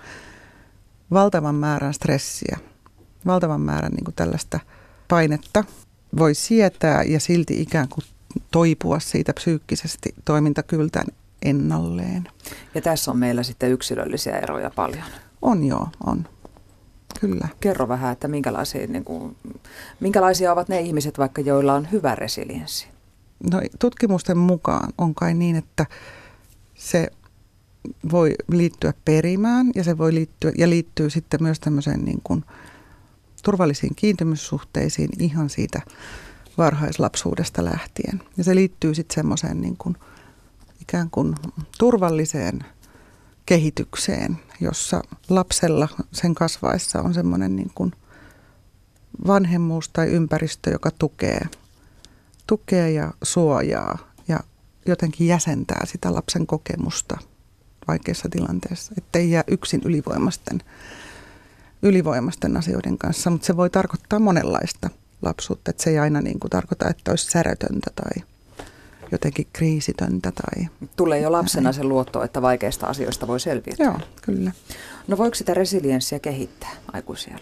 [1.10, 2.58] valtavan määrän stressiä,
[3.26, 4.60] valtavan määrän niin kuin tällaista
[5.08, 5.64] painetta
[6.18, 8.04] voi sietää ja silti ikään kuin
[8.50, 11.06] toipua siitä psyykkisesti toimintakyvyltään
[11.42, 12.28] ennalleen.
[12.74, 15.04] Ja tässä on meillä sitten yksilöllisiä eroja paljon.
[15.42, 16.28] On joo, on.
[17.20, 17.48] Kyllä.
[17.60, 19.36] Kerro vähän, että minkälaisia, niin kuin,
[20.00, 22.88] minkälaisia ovat ne ihmiset vaikka, joilla on hyvä resilienssi?
[23.50, 25.86] No tutkimusten mukaan on kai niin, että
[26.74, 27.08] se
[28.12, 32.44] voi liittyä perimään ja se voi liittyä ja liittyy sitten myös tämmöiseen niin kuin
[33.42, 35.80] turvallisiin kiintymyssuhteisiin ihan siitä
[36.58, 38.22] varhaislapsuudesta lähtien.
[38.36, 39.96] Ja se liittyy sitten semmoiseen niin kuin
[40.80, 41.34] ikään kuin
[41.78, 42.58] turvalliseen
[43.46, 47.92] kehitykseen, jossa lapsella sen kasvaessa on semmoinen niin kuin
[49.26, 51.40] vanhemmuus tai ympäristö, joka tukee,
[52.46, 54.40] tukee ja suojaa ja
[54.86, 57.18] jotenkin jäsentää sitä lapsen kokemusta–
[57.88, 60.62] vaikeassa tilanteessa, ettei jää yksin ylivoimasten,
[61.82, 64.90] ylivoimasten asioiden kanssa, mutta se voi tarkoittaa monenlaista
[65.22, 68.24] lapsuutta, että se ei aina niin kuin tarkoita, että olisi särötöntä tai
[69.12, 70.32] jotenkin kriisitöntä.
[70.32, 73.86] Tai Tulee jo lapsena se luotto, että vaikeista asioista voi selviytyä.
[73.86, 74.52] Joo, kyllä.
[75.08, 77.38] No voiko sitä resilienssiä kehittää aikuisella?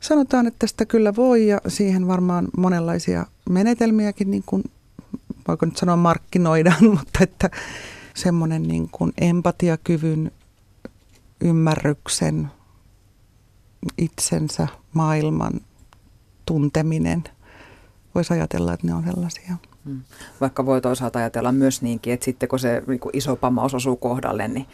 [0.00, 4.64] Sanotaan, että sitä kyllä voi ja siihen varmaan monenlaisia menetelmiäkin, niin kuin,
[5.48, 7.50] voiko nyt sanoa markkinoidaan, mutta että
[8.14, 10.30] semmoinen niin kuin empatiakyvyn,
[11.40, 12.48] ymmärryksen,
[13.98, 15.60] itsensä, maailman
[16.46, 17.24] tunteminen.
[18.14, 19.56] Voisi ajatella, että ne on sellaisia.
[19.84, 20.02] Hmm.
[20.40, 24.48] Vaikka voi toisaalta ajatella myös niinkin, että sitten kun se niin iso pammaus osuu kohdalle,
[24.48, 24.66] niin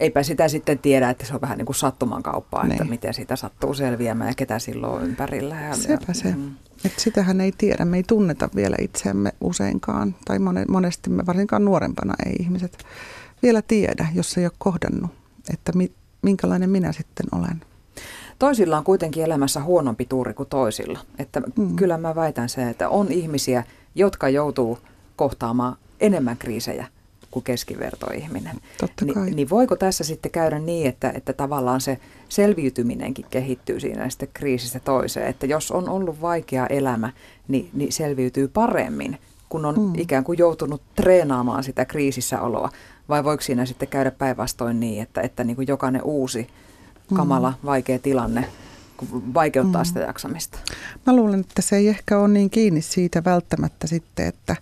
[0.00, 2.72] eipä sitä sitten tiedä, että se on vähän niin kuin sattuman kauppaa, niin.
[2.72, 5.60] että miten sitä sattuu selviämään ja ketä silloin on ympärillä.
[5.60, 6.34] Ja, Sepä se.
[6.36, 6.50] Mm.
[6.84, 12.14] Et sitähän ei tiedä, me ei tunneta vielä itseämme useinkaan, tai monesti me varsinkaan nuorempana
[12.26, 12.84] ei ihmiset
[13.42, 15.10] vielä tiedä, jos ei ole kohdannut,
[15.52, 17.62] että mi, minkälainen minä sitten olen.
[18.38, 20.98] Toisilla on kuitenkin elämässä huonompi tuuri kuin toisilla.
[21.18, 21.76] Että mm.
[21.76, 24.78] Kyllä mä väitän sen, että on ihmisiä, jotka joutuu
[25.16, 26.86] kohtaamaan enemmän kriisejä
[27.38, 28.56] kuin keskivertoihminen.
[28.80, 29.24] Totta kai.
[29.24, 31.98] Ni, niin voiko tässä sitten käydä niin, että, että tavallaan se
[32.28, 37.12] selviytyminenkin kehittyy siinä sitten kriisistä toiseen, että jos on ollut vaikea elämä,
[37.48, 39.92] niin, niin selviytyy paremmin, kun on mm.
[39.98, 42.70] ikään kuin joutunut treenaamaan sitä kriisissä oloa,
[43.08, 46.48] vai voiko siinä sitten käydä päinvastoin niin, että, että niin kuin jokainen uusi
[47.14, 47.66] kamala, mm.
[47.66, 48.44] vaikea tilanne
[49.34, 49.86] vaikeuttaa mm.
[49.86, 50.58] sitä jaksamista?
[51.06, 54.56] Mä luulen, että se ei ehkä ole niin kiinni siitä välttämättä sitten, että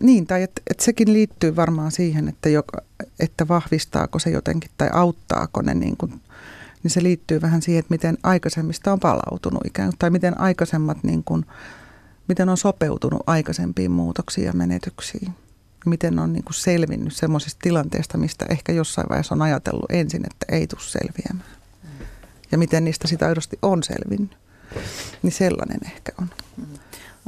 [0.00, 2.82] niin, tai että, että sekin liittyy varmaan siihen, että, joka,
[3.20, 6.20] että vahvistaako se jotenkin tai auttaako ne, niin, kuin,
[6.82, 10.98] niin se liittyy vähän siihen, että miten aikaisemmista on palautunut ikään kuin, tai miten aikaisemmat,
[11.02, 11.46] niin kuin,
[12.28, 15.32] miten on sopeutunut aikaisempiin muutoksiin ja menetyksiin.
[15.86, 20.56] Miten on niin kuin selvinnyt semmoisesta tilanteesta, mistä ehkä jossain vaiheessa on ajatellut ensin, että
[20.56, 21.58] ei tule selviämään.
[22.52, 24.36] Ja miten niistä sitä aidosti on selvinnyt.
[25.22, 26.30] Niin sellainen ehkä on.
[26.56, 26.66] Mm.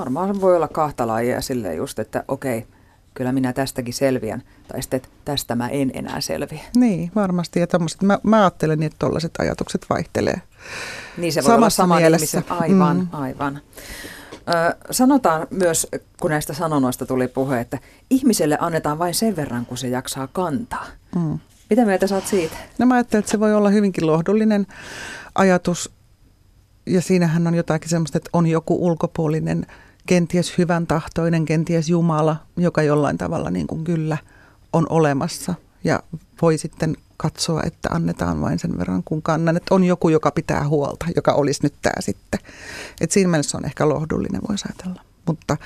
[0.01, 2.67] Varmaan voi olla kahta lajia silleen just, että okei,
[3.15, 4.43] kyllä minä tästäkin selviän.
[4.69, 6.63] Tai sitten, että tästä mä en enää selviä.
[6.77, 7.61] Niin, varmasti.
[7.61, 7.67] Ja
[8.03, 10.43] mä, mä ajattelen että tuollaiset ajatukset vaihtelee.
[11.17, 12.43] Niin se voi Samassa olla sama mielessä.
[12.49, 13.09] Aivan, mm.
[13.13, 13.61] aivan.
[14.33, 15.87] Ö, sanotaan myös,
[16.21, 17.79] kun näistä sanonnoista tuli puhe, että
[18.11, 20.87] ihmiselle annetaan vain sen verran, kun se jaksaa kantaa.
[21.17, 21.39] Mm.
[21.71, 22.57] Mitä mieltä sä oot siitä?
[22.79, 24.67] No mä ajattelen, että se voi olla hyvinkin lohdullinen
[25.35, 25.93] ajatus.
[26.87, 29.67] Ja siinähän on jotakin semmoista, että on joku ulkopuolinen
[30.07, 34.19] kenties hyvän tahtoinen, kenties Jumala, joka jollain tavalla niin kuin kyllä
[34.73, 36.03] on olemassa ja
[36.43, 39.57] voi sitten katsoa, että annetaan vain sen verran kun kannan.
[39.57, 42.41] Että on joku, joka pitää huolta, joka olisi nyt tämä sitten.
[43.01, 45.03] Että siinä mielessä on ehkä lohdullinen, voisi ajatella.
[45.27, 45.57] Mutta,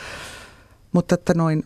[0.93, 1.63] mutta että noin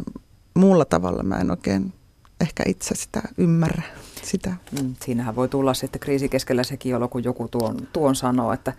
[0.55, 1.93] muulla tavalla mä en oikein
[2.41, 3.83] ehkä itse sitä ymmärrä.
[4.23, 4.57] Sitä.
[4.83, 8.73] Mm, siinähän voi tulla sitten kriisi keskellä sekin olo, kun joku tuon, tuon sanoo, että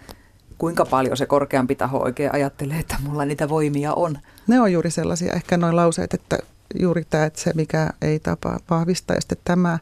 [0.60, 4.18] kuinka paljon se korkeampi taho oikein ajattelee, että mulla niitä voimia on.
[4.48, 6.38] Ne on juuri sellaisia ehkä noin lauseet, että
[6.80, 9.80] juuri tämä, että se mikä ei tapa vahvistaa ja sitten tämä,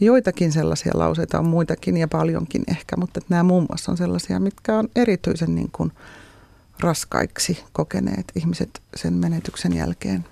[0.00, 4.78] joitakin sellaisia lauseita on muitakin ja paljonkin ehkä, mutta nämä muun muassa on sellaisia, mitkä
[4.78, 5.92] on erityisen niin kuin
[6.80, 10.24] raskaiksi kokeneet ihmiset sen menetyksen jälkeen,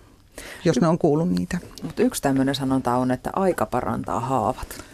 [0.65, 1.59] jos ne on kuullut niitä.
[1.83, 4.85] Mutta yksi tämmöinen sanonta on, että aika parantaa haavat.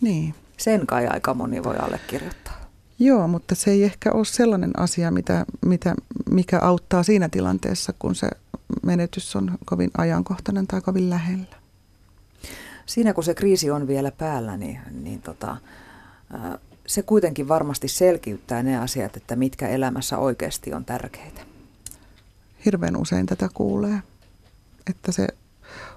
[0.00, 0.34] Niin.
[0.56, 2.63] Sen kai aika moni voi allekirjoittaa.
[2.98, 5.94] Joo, mutta se ei ehkä ole sellainen asia, mitä, mitä,
[6.30, 8.30] mikä auttaa siinä tilanteessa, kun se
[8.82, 11.56] menetys on kovin ajankohtainen tai kovin lähellä.
[12.86, 15.56] Siinä kun se kriisi on vielä päällä, niin, niin tota,
[16.86, 21.40] se kuitenkin varmasti selkiyttää ne asiat, että mitkä elämässä oikeasti on tärkeitä.
[22.64, 24.02] Hirveän usein tätä kuulee,
[24.90, 25.26] että se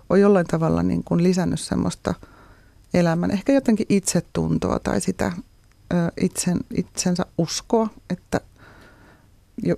[0.09, 2.13] on jollain tavalla niin kuin lisännyt semmoista
[2.93, 5.31] elämän, ehkä jotenkin itsetuntoa tai sitä
[6.21, 8.41] itsen, itsensä uskoa, että,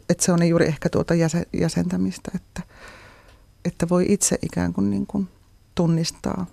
[0.09, 2.61] että se on juuri ehkä tuota jäsen, jäsentämistä, että,
[3.65, 5.27] että voi itse ikään kuin, niin kuin
[5.75, 6.45] tunnistaa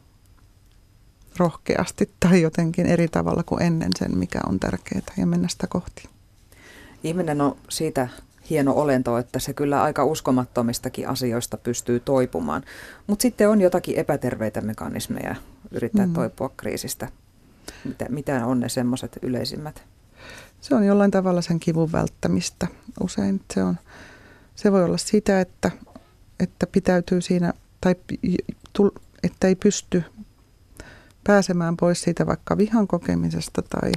[1.36, 6.08] rohkeasti tai jotenkin eri tavalla kuin ennen sen, mikä on tärkeää ja mennä sitä kohti.
[7.04, 8.08] Ihminen on siitä
[8.50, 12.62] hieno olento, että se kyllä aika uskomattomistakin asioista pystyy toipumaan.
[13.06, 15.34] Mutta sitten on jotakin epäterveitä mekanismeja
[15.70, 16.12] yrittää mm.
[16.12, 17.08] toipua kriisistä.
[17.88, 19.82] Mitä, mitä on ne semmoiset yleisimmät?
[20.60, 22.66] Se on jollain tavalla sen kivun välttämistä.
[23.00, 23.78] Usein se, on,
[24.54, 25.70] se voi olla sitä, että,
[26.40, 27.94] että pitäytyy siinä tai
[29.22, 30.04] että ei pysty
[31.24, 33.92] pääsemään pois siitä vaikka vihan kokemisesta tai,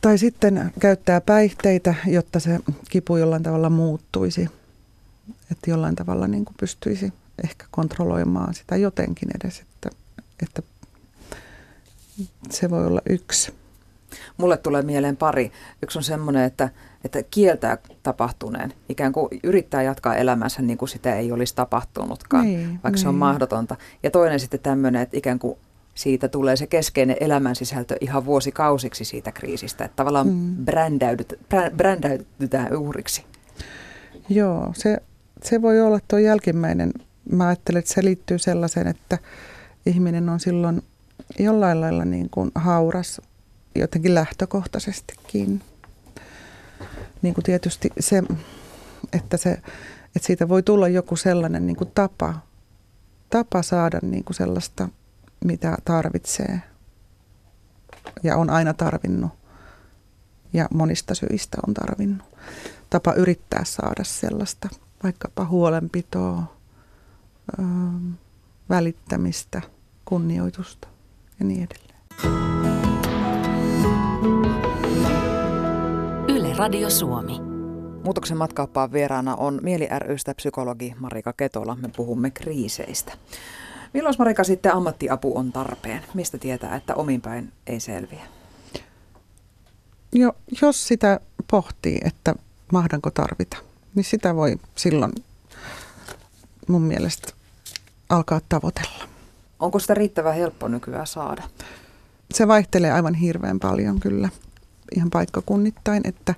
[0.00, 2.60] tai sitten käyttää päihteitä, jotta se
[2.90, 4.48] kipu jollain tavalla muuttuisi.
[5.50, 7.12] Että jollain tavalla niin kuin pystyisi
[7.44, 9.90] ehkä kontrolloimaan sitä jotenkin edes, että,
[10.42, 10.62] että
[12.50, 13.54] se voi olla yksi.
[14.36, 15.52] Mulle tulee mieleen pari.
[15.82, 16.68] Yksi on semmoinen, että,
[17.04, 18.74] että kieltää tapahtuneen.
[18.88, 22.98] Ikään kuin yrittää jatkaa elämänsä niin kuin sitä ei olisi tapahtunutkaan, niin, vaikka niin.
[22.98, 23.18] se on niin.
[23.18, 23.76] mahdotonta.
[24.02, 25.58] Ja toinen sitten tämmöinen, että ikään kuin
[25.94, 29.84] siitä tulee se keskeinen elämänsisältö ihan vuosikausiksi siitä kriisistä.
[29.84, 30.56] Että tavallaan mm.
[30.64, 31.38] brändäydyt,
[31.76, 33.24] brändäydytään uhriksi.
[34.28, 34.98] Joo, se,
[35.42, 36.92] se voi olla tuo jälkimmäinen.
[37.32, 39.18] Mä ajattelen, että se liittyy sellaiseen, että
[39.86, 40.82] ihminen on silloin
[41.38, 43.20] jollain lailla niin kuin hauras
[43.74, 45.62] jotenkin lähtökohtaisestikin.
[47.22, 48.22] Niin kuin tietysti se,
[49.12, 49.50] että, se,
[50.16, 52.34] että siitä voi tulla joku sellainen niin kuin tapa,
[53.30, 54.88] tapa saada niin kuin sellaista,
[55.44, 56.62] mitä tarvitsee
[58.22, 59.30] ja on aina tarvinnut
[60.52, 62.26] ja monista syistä on tarvinnut.
[62.90, 64.68] Tapa yrittää saada sellaista
[65.02, 66.56] vaikkapa huolenpitoa,
[68.68, 69.62] välittämistä,
[70.04, 70.88] kunnioitusta
[71.38, 71.98] ja niin edelleen.
[76.28, 77.40] Yle Radio Suomi.
[78.04, 81.76] Muutoksen matkaappaan vieraana on Mieli rystä psykologi Marika Ketola.
[81.76, 83.12] Me puhumme kriiseistä.
[83.94, 86.02] Milloin Marika sitten ammattiapu on tarpeen?
[86.14, 88.22] Mistä tietää, että omin päin ei selviä?
[90.12, 91.20] Jo, jos sitä
[91.50, 92.34] pohtii, että
[92.72, 93.56] mahdanko tarvita,
[93.94, 95.12] niin sitä voi silloin
[96.68, 97.32] mun mielestä
[98.08, 99.17] alkaa tavoitella.
[99.60, 101.42] Onko sitä riittävän helppo nykyään saada?
[102.34, 104.28] se vaihtelee aivan hirveän paljon kyllä
[104.96, 106.34] ihan paikkakunnittain, että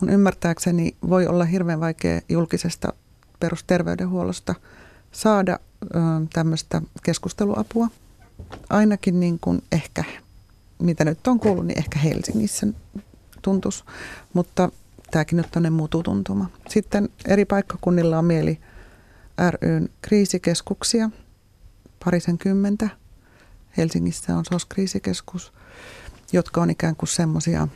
[0.00, 2.92] mun ymmärtääkseni voi olla hirveän vaikea julkisesta
[3.40, 4.54] perusterveydenhuollosta
[5.12, 5.58] saada
[6.32, 7.88] tämmöistä keskusteluapua.
[8.70, 10.04] Ainakin niin kuin ehkä,
[10.78, 12.66] mitä nyt on kuullut, niin ehkä Helsingissä
[13.42, 13.84] tuntus,
[14.32, 14.68] mutta
[15.10, 16.50] tämäkin nyt on muutu tuntuma.
[16.68, 18.58] Sitten eri paikkakunnilla on mieli
[19.50, 21.10] ryn kriisikeskuksia,
[22.04, 22.88] parisen kymmentä.
[23.76, 25.52] Helsingissä on SOS-kriisikeskus,
[26.32, 27.68] jotka on ikään kuin semmoisia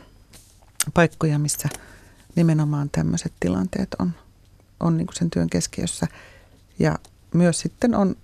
[0.93, 1.69] paikkoja, missä
[2.35, 4.11] nimenomaan tämmöiset tilanteet on,
[4.79, 6.07] on niin kuin sen työn keskiössä.
[6.79, 6.99] Ja
[7.33, 8.15] myös sitten on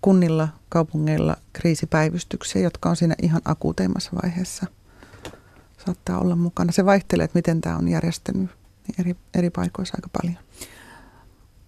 [0.00, 4.66] kunnilla, kaupungeilla kriisipäivystyksiä, jotka on siinä ihan akuuteimmassa vaiheessa.
[5.86, 6.72] Saattaa olla mukana.
[6.72, 8.50] Se vaihtelee, että miten tämä on järjestänyt
[8.98, 10.47] eri, eri paikoissa aika paljon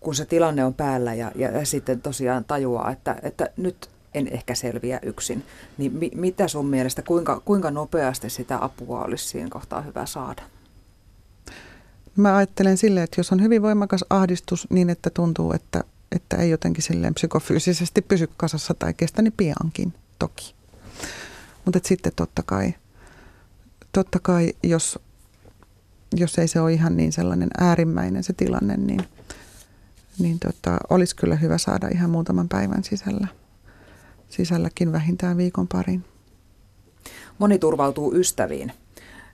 [0.01, 4.55] kun se tilanne on päällä ja, ja, sitten tosiaan tajuaa, että, että nyt en ehkä
[4.55, 5.45] selviä yksin,
[5.79, 10.43] niin mi, mitä sun mielestä, kuinka, kuinka nopeasti sitä apua olisi siinä kohtaa hyvä saada?
[12.17, 16.51] Mä ajattelen silleen, että jos on hyvin voimakas ahdistus niin, että tuntuu, että, että ei
[16.51, 20.55] jotenkin silleen psykofyysisesti pysy kasassa tai kestä, niin piankin toki.
[21.65, 22.75] Mutta sitten totta kai,
[23.93, 24.99] totta kai jos,
[26.17, 29.05] jos ei se ole ihan niin sellainen äärimmäinen se tilanne, niin–
[30.21, 33.27] niin tota, olisi kyllä hyvä saada ihan muutaman päivän sisällä,
[34.29, 36.05] sisälläkin vähintään viikon parin.
[37.39, 38.73] Moni turvautuu ystäviin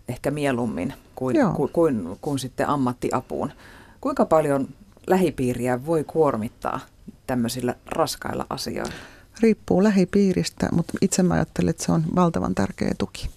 [0.08, 3.52] ehkä mieluummin kuin, kuin, kuin, kuin sitten ammattiapuun.
[4.00, 4.68] Kuinka paljon
[5.06, 6.80] lähipiiriä voi kuormittaa
[7.26, 8.92] tämmöisillä raskailla asioilla?
[9.40, 13.30] Riippuu lähipiiristä, mutta itse mä ajattelen, että se on valtavan tärkeä tuki.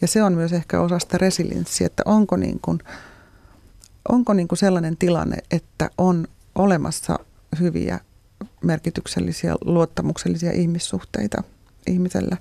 [0.00, 2.78] Ja se on myös ehkä osa sitä resilienssiä, että onko, niin kuin,
[4.08, 7.18] onko niin kuin sellainen tilanne, että on olemassa
[7.60, 8.00] hyviä,
[8.62, 11.42] merkityksellisiä, luottamuksellisia ihmissuhteita
[11.86, 12.36] ihmisellä,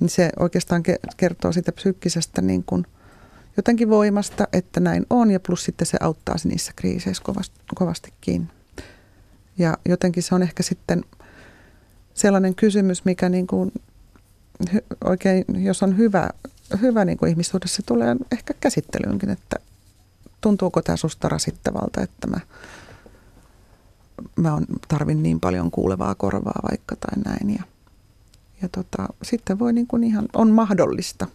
[0.00, 0.82] niin se oikeastaan
[1.16, 2.86] kertoo sitä psyykkisestä niin kuin
[3.56, 7.24] jotenkin voimasta, että näin on, ja plus sitten se auttaa niissä kriiseissä
[7.74, 8.48] kovastikin.
[9.58, 11.04] Ja jotenkin se on ehkä sitten
[12.14, 13.72] sellainen kysymys, mikä niin kuin
[15.04, 16.30] oikein, jos on hyvä,
[16.80, 19.56] hyvä niin kuin ihmissuhde, se tulee ehkä käsittelyynkin, että
[20.40, 22.40] tuntuuko tämä susta rasittavalta, että mä
[24.36, 27.50] mä on, tarvin niin paljon kuulevaa korvaa vaikka tai näin.
[27.50, 27.62] Ja,
[28.62, 31.26] ja tota, sitten voi niin kuin ihan, on mahdollista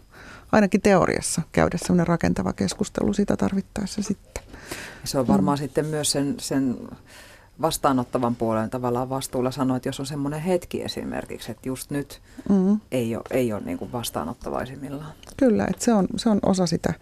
[0.52, 4.44] ainakin teoriassa käydä sellainen rakentava keskustelu sitä tarvittaessa sitten.
[5.04, 5.62] Se on varmaan mm.
[5.62, 6.78] sitten myös sen, sen
[7.60, 12.80] vastaanottavan puolen tavallaan vastuulla sanoa, että jos on semmoinen hetki esimerkiksi, että just nyt mm.
[12.92, 15.12] ei ole, ei ole niin kuin vastaanottavaisimmillaan.
[15.36, 16.94] Kyllä, että se on, se on osa sitä,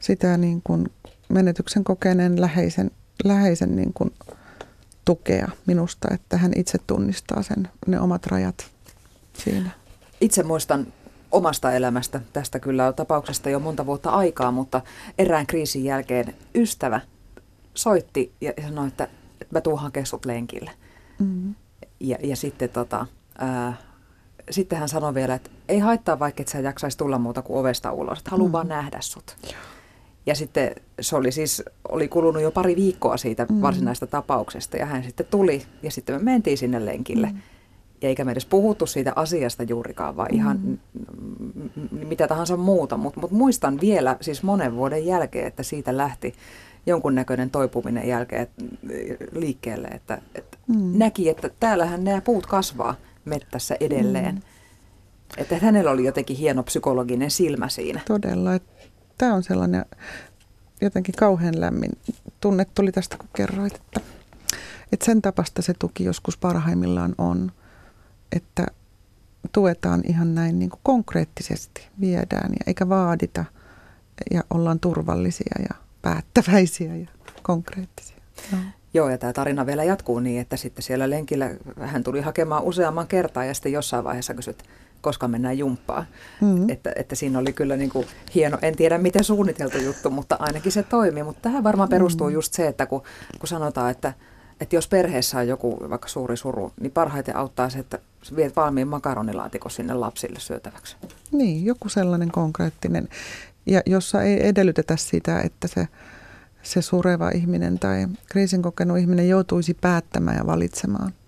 [0.00, 0.88] sitä niin kuin
[1.28, 2.90] menetyksen kokeneen läheisen,
[3.24, 4.12] läheisen niin kuin
[5.04, 8.70] tukea minusta, että hän itse tunnistaa sen, ne omat rajat
[9.32, 9.70] siinä.
[10.20, 10.86] Itse muistan
[11.32, 14.80] omasta elämästä, tästä kyllä on tapauksesta jo monta vuotta aikaa, mutta
[15.18, 17.00] erään kriisin jälkeen ystävä
[17.74, 19.08] soitti ja sanoi, että,
[19.50, 20.70] mä tuun hakemaan sut lenkille.
[21.18, 21.54] Mm-hmm.
[22.00, 23.06] Ja, ja sitten tota,
[23.38, 23.76] ää,
[24.50, 27.92] sitten hän sanoi vielä, että ei haittaa vaikka et sä jaksaisi tulla muuta kuin ovesta
[27.92, 28.52] ulos, että haluan mm-hmm.
[28.52, 29.36] vaan nähdä sut.
[29.42, 29.73] Joo.
[30.26, 33.60] Ja sitten se oli siis, oli kulunut jo pari viikkoa siitä mm.
[33.60, 37.26] varsinaista tapauksesta ja hän sitten tuli ja sitten me mentiin sinne lenkille.
[37.26, 37.38] Mm.
[38.02, 40.36] Ja eikä me edes puhuttu siitä asiasta juurikaan, vaan mm.
[40.36, 40.78] ihan
[42.08, 42.96] mitä tahansa muuta.
[42.96, 46.34] Mutta mut muistan vielä siis monen vuoden jälkeen, että siitä lähti
[46.86, 48.46] jonkunnäköinen toipuminen jälkeen
[49.32, 50.98] liikkeelle, että, että mm.
[50.98, 54.34] näki, että täällähän nämä puut kasvaa mettässä edelleen.
[54.34, 54.40] Mm.
[55.36, 58.00] Että hänellä oli jotenkin hieno psykologinen silmä siinä.
[58.06, 58.72] Todella, että
[59.18, 59.84] tämä on sellainen
[60.80, 61.90] jotenkin kauhean lämmin
[62.40, 64.00] tunne tuli tästä, kun kerroit, että,
[64.92, 67.52] että sen tapasta se tuki joskus parhaimmillaan on,
[68.32, 68.66] että
[69.52, 73.44] tuetaan ihan näin niin kuin konkreettisesti, viedään ja eikä vaadita
[74.30, 77.08] ja ollaan turvallisia ja päättäväisiä ja
[77.42, 78.16] konkreettisia.
[78.52, 78.58] No.
[78.94, 83.06] Joo, ja tämä tarina vielä jatkuu niin, että sitten siellä lenkillä hän tuli hakemaan useamman
[83.06, 84.62] kertaa ja sitten jossain vaiheessa kysyt,
[85.00, 86.06] koska mennään jumppaan.
[86.40, 86.70] Mm-hmm.
[86.70, 90.72] Että, että siinä oli kyllä niin kuin hieno, en tiedä miten suunniteltu juttu, mutta ainakin
[90.72, 91.22] se toimii.
[91.22, 92.34] Mutta tähän varmaan perustuu mm-hmm.
[92.34, 93.02] just se, että kun,
[93.38, 94.12] kun sanotaan, että,
[94.60, 97.98] että jos perheessä on joku vaikka suuri suru, niin parhaiten auttaa se, että
[98.36, 100.96] viet valmiin makaronilaatikon sinne lapsille syötäväksi.
[101.32, 103.08] Niin, joku sellainen konkreettinen,
[103.66, 105.88] ja jossa ei edellytetä sitä, että se,
[106.64, 111.12] se sureva ihminen tai kriisin kokenut ihminen joutuisi päättämään ja valitsemaan–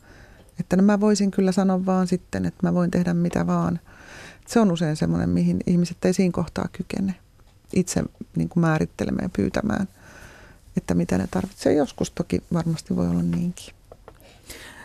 [0.61, 3.81] että no mä voisin kyllä sanoa vaan sitten, että mä voin tehdä mitä vaan.
[4.47, 7.15] Se on usein semmoinen, mihin ihmiset ei siinä kohtaa kykene
[7.73, 8.03] itse
[8.37, 9.89] niin kuin määrittelemään ja pyytämään,
[10.77, 11.75] että mitä ne tarvitsee.
[11.75, 13.75] Joskus toki varmasti voi olla niinkin.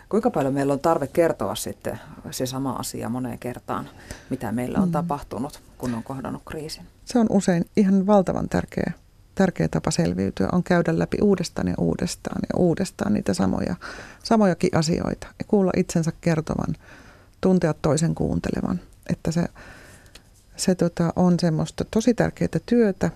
[0.09, 1.99] Kuinka paljon meillä on tarve kertoa sitten
[2.31, 3.89] se sama asia moneen kertaan,
[4.29, 4.91] mitä meillä on mm.
[4.91, 6.85] tapahtunut, kun on kohdannut kriisin?
[7.05, 8.91] Se on usein ihan valtavan tärkeä,
[9.35, 13.75] tärkeä tapa selviytyä, on käydä läpi uudestaan ja uudestaan ja uudestaan niitä samoja,
[14.23, 16.75] samojakin asioita ja kuulla itsensä kertovan,
[17.41, 18.79] tuntea toisen kuuntelevan.
[19.09, 19.45] Että se,
[20.55, 23.11] se tota, on semmoista tosi tärkeää työtä,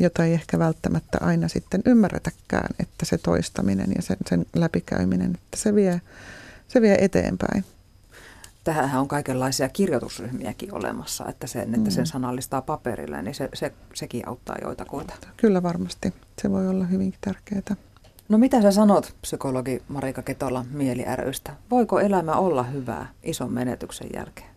[0.00, 5.56] jota ei ehkä välttämättä aina sitten ymmärretäkään, että se toistaminen ja sen, sen läpikäyminen, että
[5.56, 6.00] se vie,
[6.68, 7.64] se vie eteenpäin.
[8.66, 12.06] Tähän on kaikenlaisia kirjoitusryhmiäkin olemassa, että sen, että sen mm.
[12.06, 15.14] sanallistaa paperille, niin se, se, sekin auttaa joitakuita.
[15.36, 16.14] Kyllä varmasti.
[16.42, 17.76] Se voi olla hyvinkin tärkeää.
[18.28, 21.52] No mitä sä sanot, psykologi Marika Ketola Mieli rystä?
[21.70, 24.50] Voiko elämä olla hyvää ison menetyksen jälkeen?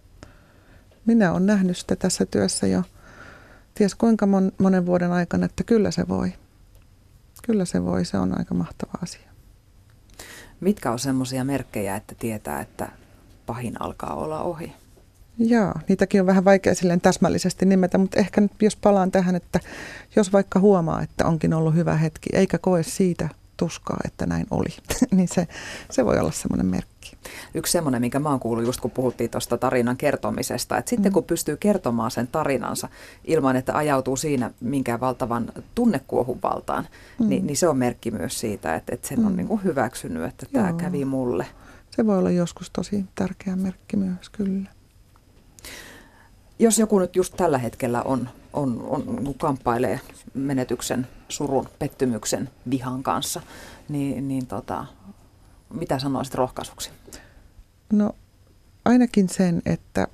[1.06, 2.84] Minä olen nähnyt sitä tässä työssä jo–
[3.80, 6.34] ties kuinka mon, monen vuoden aikana, että kyllä se voi.
[7.44, 9.30] Kyllä se voi, se on aika mahtava asia.
[10.60, 12.92] Mitkä on semmoisia merkkejä, että tietää, että
[13.50, 14.74] pahin alkaa olla ohi?
[15.38, 19.60] Joo, niitäkin on vähän vaikea silleen täsmällisesti nimetä, mutta ehkä nyt jos palaan tähän, että
[20.16, 24.68] jos vaikka huomaa, että onkin ollut hyvä hetki, eikä koe siitä tuskaa, että näin oli,
[25.16, 25.48] niin se,
[25.90, 27.18] se voi olla semmoinen merkki.
[27.54, 31.14] Yksi semmoinen, minkä mä oon kuullut just kun puhuttiin tuosta tarinan kertomisesta, että sitten mm.
[31.14, 32.90] kun pystyy kertomaan sen tarinansa
[33.26, 36.88] ilman, että ajautuu siinä minkään valtavan tunnekuohun valtaan,
[37.20, 37.30] mm.
[37.30, 39.26] niin, niin se on merkki myös siitä, että, että sen mm.
[39.26, 40.64] on niin kuin hyväksynyt, että Joo.
[40.64, 41.46] tämä kävi mulle.
[42.00, 44.70] Se voi olla joskus tosi tärkeä merkki myös, kyllä.
[46.60, 50.00] Jos joku nyt just tällä hetkellä on, on, on, on kamppailee
[50.34, 53.42] menetyksen, surun, pettymyksen, vihan kanssa,
[53.90, 54.86] niin, niin tota,
[55.74, 56.90] mitä sanoisit rohkaisuksi?
[57.94, 58.16] No
[58.86, 60.08] ainakin sen, että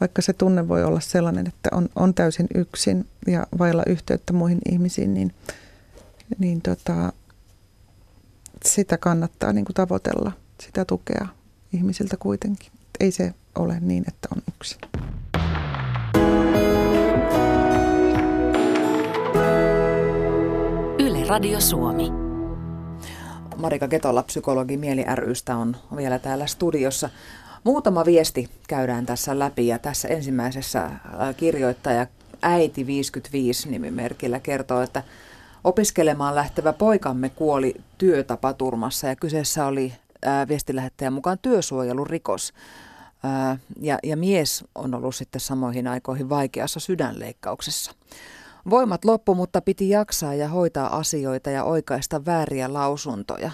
[0.00, 4.60] vaikka se tunne voi olla sellainen, että on, on täysin yksin ja vailla yhteyttä muihin
[4.70, 5.34] ihmisiin, niin,
[6.38, 7.12] niin tota,
[8.64, 10.32] sitä kannattaa niin kuin tavoitella,
[10.62, 11.26] sitä tukea
[11.72, 12.72] ihmisiltä kuitenkin.
[13.00, 14.78] Ei se ole niin, että on yksin.
[20.98, 22.10] Yle Radio Suomi.
[23.56, 27.10] Marika Ketola, psykologi Mieli rystä on vielä täällä studiossa.
[27.64, 31.00] Muutama viesti käydään tässä läpi ja tässä ensimmäisessä äh,
[31.36, 32.06] kirjoittaja
[32.42, 35.02] äiti 55 nimimerkillä kertoo, että
[35.64, 39.92] opiskelemaan lähtevä poikamme kuoli työtapaturmassa ja kyseessä oli
[40.26, 42.52] äh, viestilähettäjän mukaan työsuojelurikos.
[43.24, 47.92] Äh, ja, ja mies on ollut sitten samoihin aikoihin vaikeassa sydänleikkauksessa.
[48.70, 53.50] Voimat loppu, mutta piti jaksaa ja hoitaa asioita ja oikaista vääriä lausuntoja.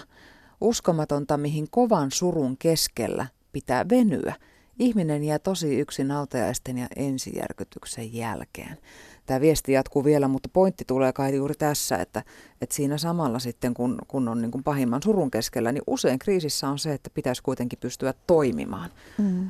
[0.61, 4.35] Uskomatonta, mihin kovan surun keskellä pitää venyä.
[4.79, 8.77] Ihminen jää tosi yksin autajaisten ja ensijärkytyksen jälkeen.
[9.25, 12.23] Tämä viesti jatkuu vielä, mutta pointti tulee kai juuri tässä, että,
[12.61, 16.69] että siinä samalla sitten, kun, kun on niin kuin pahimman surun keskellä, niin usein kriisissä
[16.69, 18.89] on se, että pitäisi kuitenkin pystyä toimimaan.
[19.17, 19.49] Mm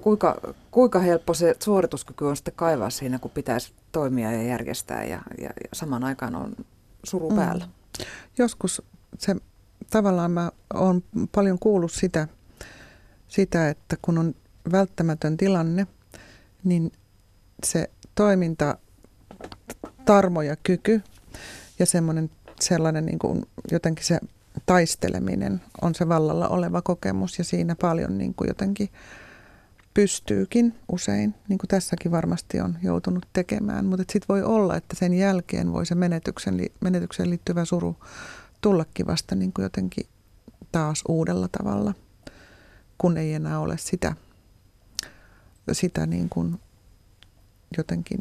[0.00, 5.22] kuinka, kuinka helppo se suorituskyky on sitten kaivaa siinä, kun pitäisi toimia ja järjestää ja,
[5.38, 6.56] ja, ja saman aikaan on
[7.04, 7.36] suru mm.
[7.36, 7.68] päällä?
[8.38, 8.82] Joskus
[9.18, 9.36] se
[9.90, 11.02] tavallaan mä oon
[11.34, 12.28] paljon kuullut sitä,
[13.30, 14.34] sitä, että kun on
[14.72, 15.86] välttämätön tilanne,
[16.64, 16.92] niin
[17.64, 18.78] se toiminta,
[20.04, 21.02] tarmo ja kyky
[21.78, 24.20] ja semmoinen sellainen niin kuin jotenkin se
[24.66, 28.88] taisteleminen on se vallalla oleva kokemus ja siinä paljon niin kuin jotenkin
[29.94, 35.14] pystyykin usein, niin kuin tässäkin varmasti on joutunut tekemään, mutta sitten voi olla, että sen
[35.14, 37.96] jälkeen voi se menetyksen, menetykseen liittyvä suru
[38.60, 40.06] tullakin vasta niin kuin jotenkin
[40.72, 41.94] taas uudella tavalla,
[43.00, 44.14] kun ei enää ole sitä,
[45.72, 46.60] sitä niin kuin
[47.76, 48.20] jotenkin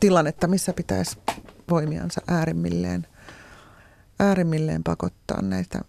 [0.00, 1.18] tilannetta, missä pitäisi
[1.70, 3.06] voimiansa äärimmilleen,
[4.20, 5.80] äärimmilleen pakottaa näitä,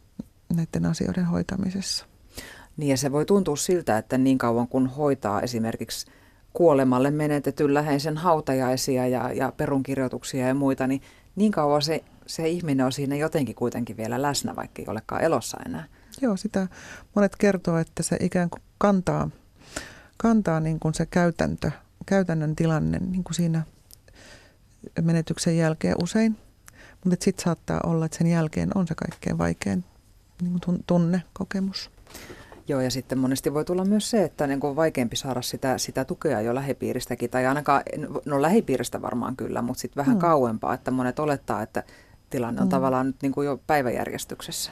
[0.56, 2.06] näiden asioiden hoitamisessa.
[2.78, 6.12] Niin ja se voi tuntua siltä, että niin kauan kun hoitaa esimerkiksi
[6.54, 11.02] kuolemalle menetetyn läheisen hautajaisia ja, ja perunkirjoituksia ja muita, niin
[11.36, 15.58] niin kauan se, se ihminen on siinä jotenkin kuitenkin vielä läsnä, vaikka ei olekaan elossa
[15.66, 15.86] enää.
[16.22, 16.68] Joo, sitä
[17.16, 19.30] monet kertoo, että se ikään kuin kantaa,
[20.18, 21.72] kantaa niin kuin se käytäntö,
[22.06, 23.64] käytännön tilanne niin kuin siinä
[25.02, 26.38] menetyksen jälkeen usein.
[27.06, 29.84] Mutta sitten saattaa olla, että sen jälkeen on se kaikkein vaikein
[30.42, 31.92] niin kuin tunne, kokemus.
[32.68, 36.06] Joo, ja sitten monesti voi tulla myös se, että niin on vaikeampi saada sitä, sitä
[36.06, 37.84] tukea jo lähipiiristäkin, tai ainakaan,
[38.26, 40.22] no lähipiiristä varmaan kyllä, mutta sitten vähän mm.
[40.22, 41.84] kauempaa, että monet olettaa, että
[42.30, 42.72] tilanne on mm.
[42.72, 44.72] tavallaan nyt niin kuin jo päiväjärjestyksessä.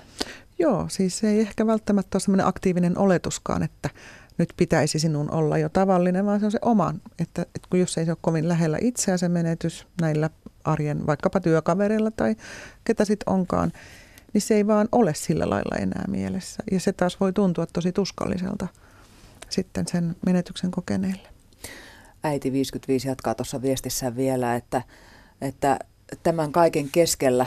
[0.59, 3.89] Joo, siis se ei ehkä välttämättä ole sellainen aktiivinen oletuskaan, että
[4.37, 7.97] nyt pitäisi sinun olla jo tavallinen, vaan se on se oma, että, että kun jos
[7.97, 10.29] ei se ole kovin lähellä itseä se menetys näillä
[10.63, 12.35] arjen vaikkapa työkavereilla tai
[12.83, 13.71] ketä sitten onkaan,
[14.33, 16.63] niin se ei vaan ole sillä lailla enää mielessä.
[16.71, 18.67] Ja se taas voi tuntua tosi tuskalliselta
[19.49, 21.29] sitten sen menetyksen kokeneelle.
[22.23, 24.81] Äiti 55 jatkaa tuossa viestissään vielä, että,
[25.41, 25.79] että
[26.23, 27.45] tämän kaiken keskellä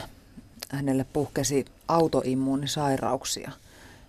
[0.71, 3.53] hänelle puhkesi autoimmuunisairauksia,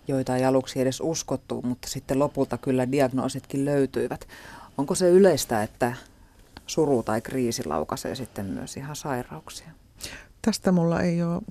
[0.08, 4.28] joita ei aluksi edes uskottu, mutta sitten lopulta kyllä diagnoositkin löytyivät.
[4.78, 5.94] Onko se yleistä, että
[6.66, 9.70] suru tai kriisi laukaisee sitten myös ihan sairauksia?
[10.42, 11.42] Tästä mulla ei ole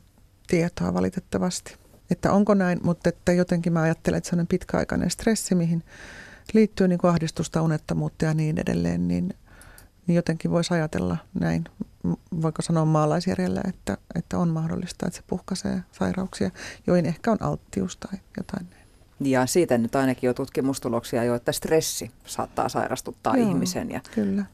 [0.47, 1.75] tietoa valitettavasti,
[2.11, 5.84] että onko näin, mutta että jotenkin mä ajattelen, että sellainen pitkäaikainen stressi, mihin
[6.53, 9.34] liittyy niin kuin ahdistusta, unettomuutta ja niin edelleen, niin,
[10.07, 11.63] niin jotenkin voisi ajatella näin,
[12.41, 16.52] voiko sanoa maalaisjärjellä, että, että on mahdollista, että se puhkaisee sairauksia,
[16.88, 18.82] joihin ehkä on alttius tai jotain näin.
[19.20, 23.91] Ja siitä nyt ainakin jo tutkimustuloksia jo, että stressi saattaa sairastuttaa Joo, ihmisen.
[23.91, 24.45] Ja kyllä.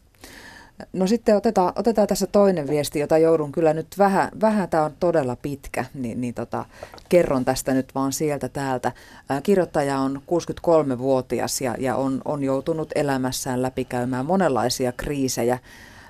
[0.94, 4.94] No sitten otetaan, otetaan tässä toinen viesti, jota joudun kyllä nyt vähän, vähän tämä on
[5.00, 6.66] todella pitkä, niin, niin tota,
[7.10, 8.92] kerron tästä nyt vaan sieltä täältä.
[9.30, 15.60] Ää, kirjoittaja on 63-vuotias ja, ja on, on joutunut elämässään läpikäymään monenlaisia kriisejä.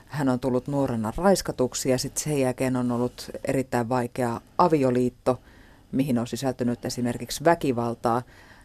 [0.07, 5.41] Hän on tullut nuorena raiskatuksi ja sitten sen jälkeen on ollut erittäin vaikea avioliitto,
[5.91, 8.21] mihin on sisältynyt esimerkiksi väkivaltaa.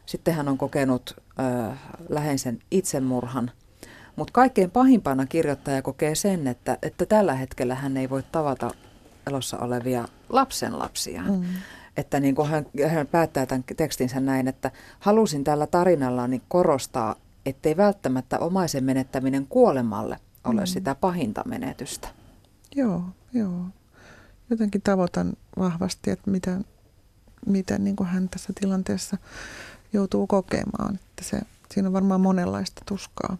[0.07, 1.79] Sitten hän on kokenut äh,
[2.09, 3.51] läheisen itsemurhan–
[4.17, 8.71] mutta kaikkein pahimpana kirjoittaja kokee sen, että, että tällä hetkellä hän ei voi tavata
[9.27, 11.23] elossa olevia lapsenlapsia.
[11.23, 11.45] Mm.
[11.97, 14.71] Että niin kuin hän, hän päättää tämän tekstinsä näin, että
[15.01, 17.15] halusin tällä tarinallani korostaa,
[17.47, 20.67] ettei välttämättä omaisen menettäminen kuolemalle ole mm.
[20.67, 22.09] sitä pahinta menetystä.
[22.75, 23.65] Joo, joo.
[24.51, 26.61] Jotenkin tavoitan vahvasti, että mitä,
[27.47, 29.19] mitä niin kuin hän tässä tilanteessa
[29.93, 30.95] joutuu kokemaan.
[30.95, 31.41] Että se,
[31.75, 33.37] siinä on varmaan monenlaista tuskaa.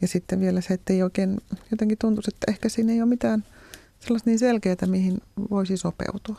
[0.00, 1.40] Ja sitten vielä se, että ei oikein
[1.70, 3.44] jotenkin tuntuisi, että ehkä siinä ei ole mitään
[4.00, 5.20] sellaista niin selkeää, mihin
[5.50, 6.36] voisi sopeutua.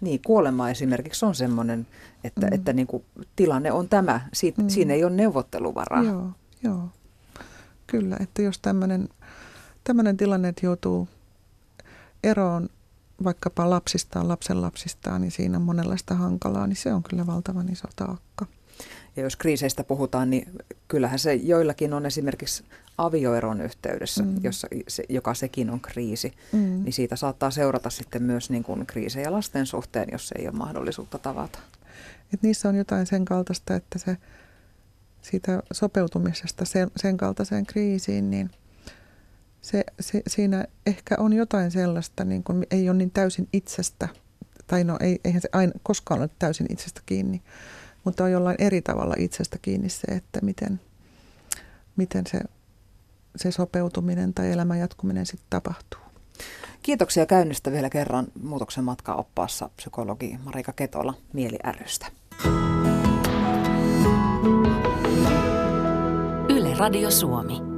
[0.00, 1.86] Niin, kuolema esimerkiksi on sellainen,
[2.24, 2.52] että, mm.
[2.52, 3.04] että niin kuin,
[3.36, 4.20] tilanne on tämä.
[4.32, 4.68] Siit, mm.
[4.68, 6.02] Siinä ei ole neuvotteluvaraa.
[6.02, 6.30] Joo,
[6.62, 6.88] joo.
[7.86, 9.08] Kyllä, että jos tämmöinen,
[9.84, 11.08] tämmöinen tilanne, että joutuu
[12.24, 12.68] eroon
[13.24, 17.88] vaikkapa lapsistaan, lapsen lapsistaan, niin siinä on monenlaista hankalaa, niin se on kyllä valtavan iso
[17.96, 18.46] taakka.
[19.16, 20.52] Ja jos kriiseistä puhutaan, niin
[20.88, 22.64] kyllähän se joillakin on esimerkiksi
[22.98, 24.34] avioeron yhteydessä, mm.
[24.42, 26.84] jossa se, joka sekin on kriisi, mm.
[26.84, 31.18] niin siitä saattaa seurata sitten myös niin kuin kriisejä lasten suhteen, jos ei ole mahdollisuutta
[31.18, 31.58] tavata.
[32.34, 34.16] Et niissä on jotain sen kaltaista, että se
[35.24, 38.50] siitä sopeutumisesta sen, sen kaltaiseen kriisiin, niin
[39.60, 44.08] se, se, siinä ehkä on jotain sellaista, niin kuin ei ole niin täysin itsestä,
[44.66, 47.42] tai no ei, eihän se aina koskaan ole täysin itsestä kiinni,
[48.04, 50.80] mutta on jollain eri tavalla itsestä kiinni se, että miten,
[51.96, 52.40] miten se,
[53.36, 56.00] se sopeutuminen tai elämän jatkuminen sitten tapahtuu.
[56.82, 62.06] Kiitoksia käynnistä vielä kerran muutoksen matkaoppaassa psykologi Marika Ketola Mieli rystä.
[66.76, 67.73] Radio Suomi.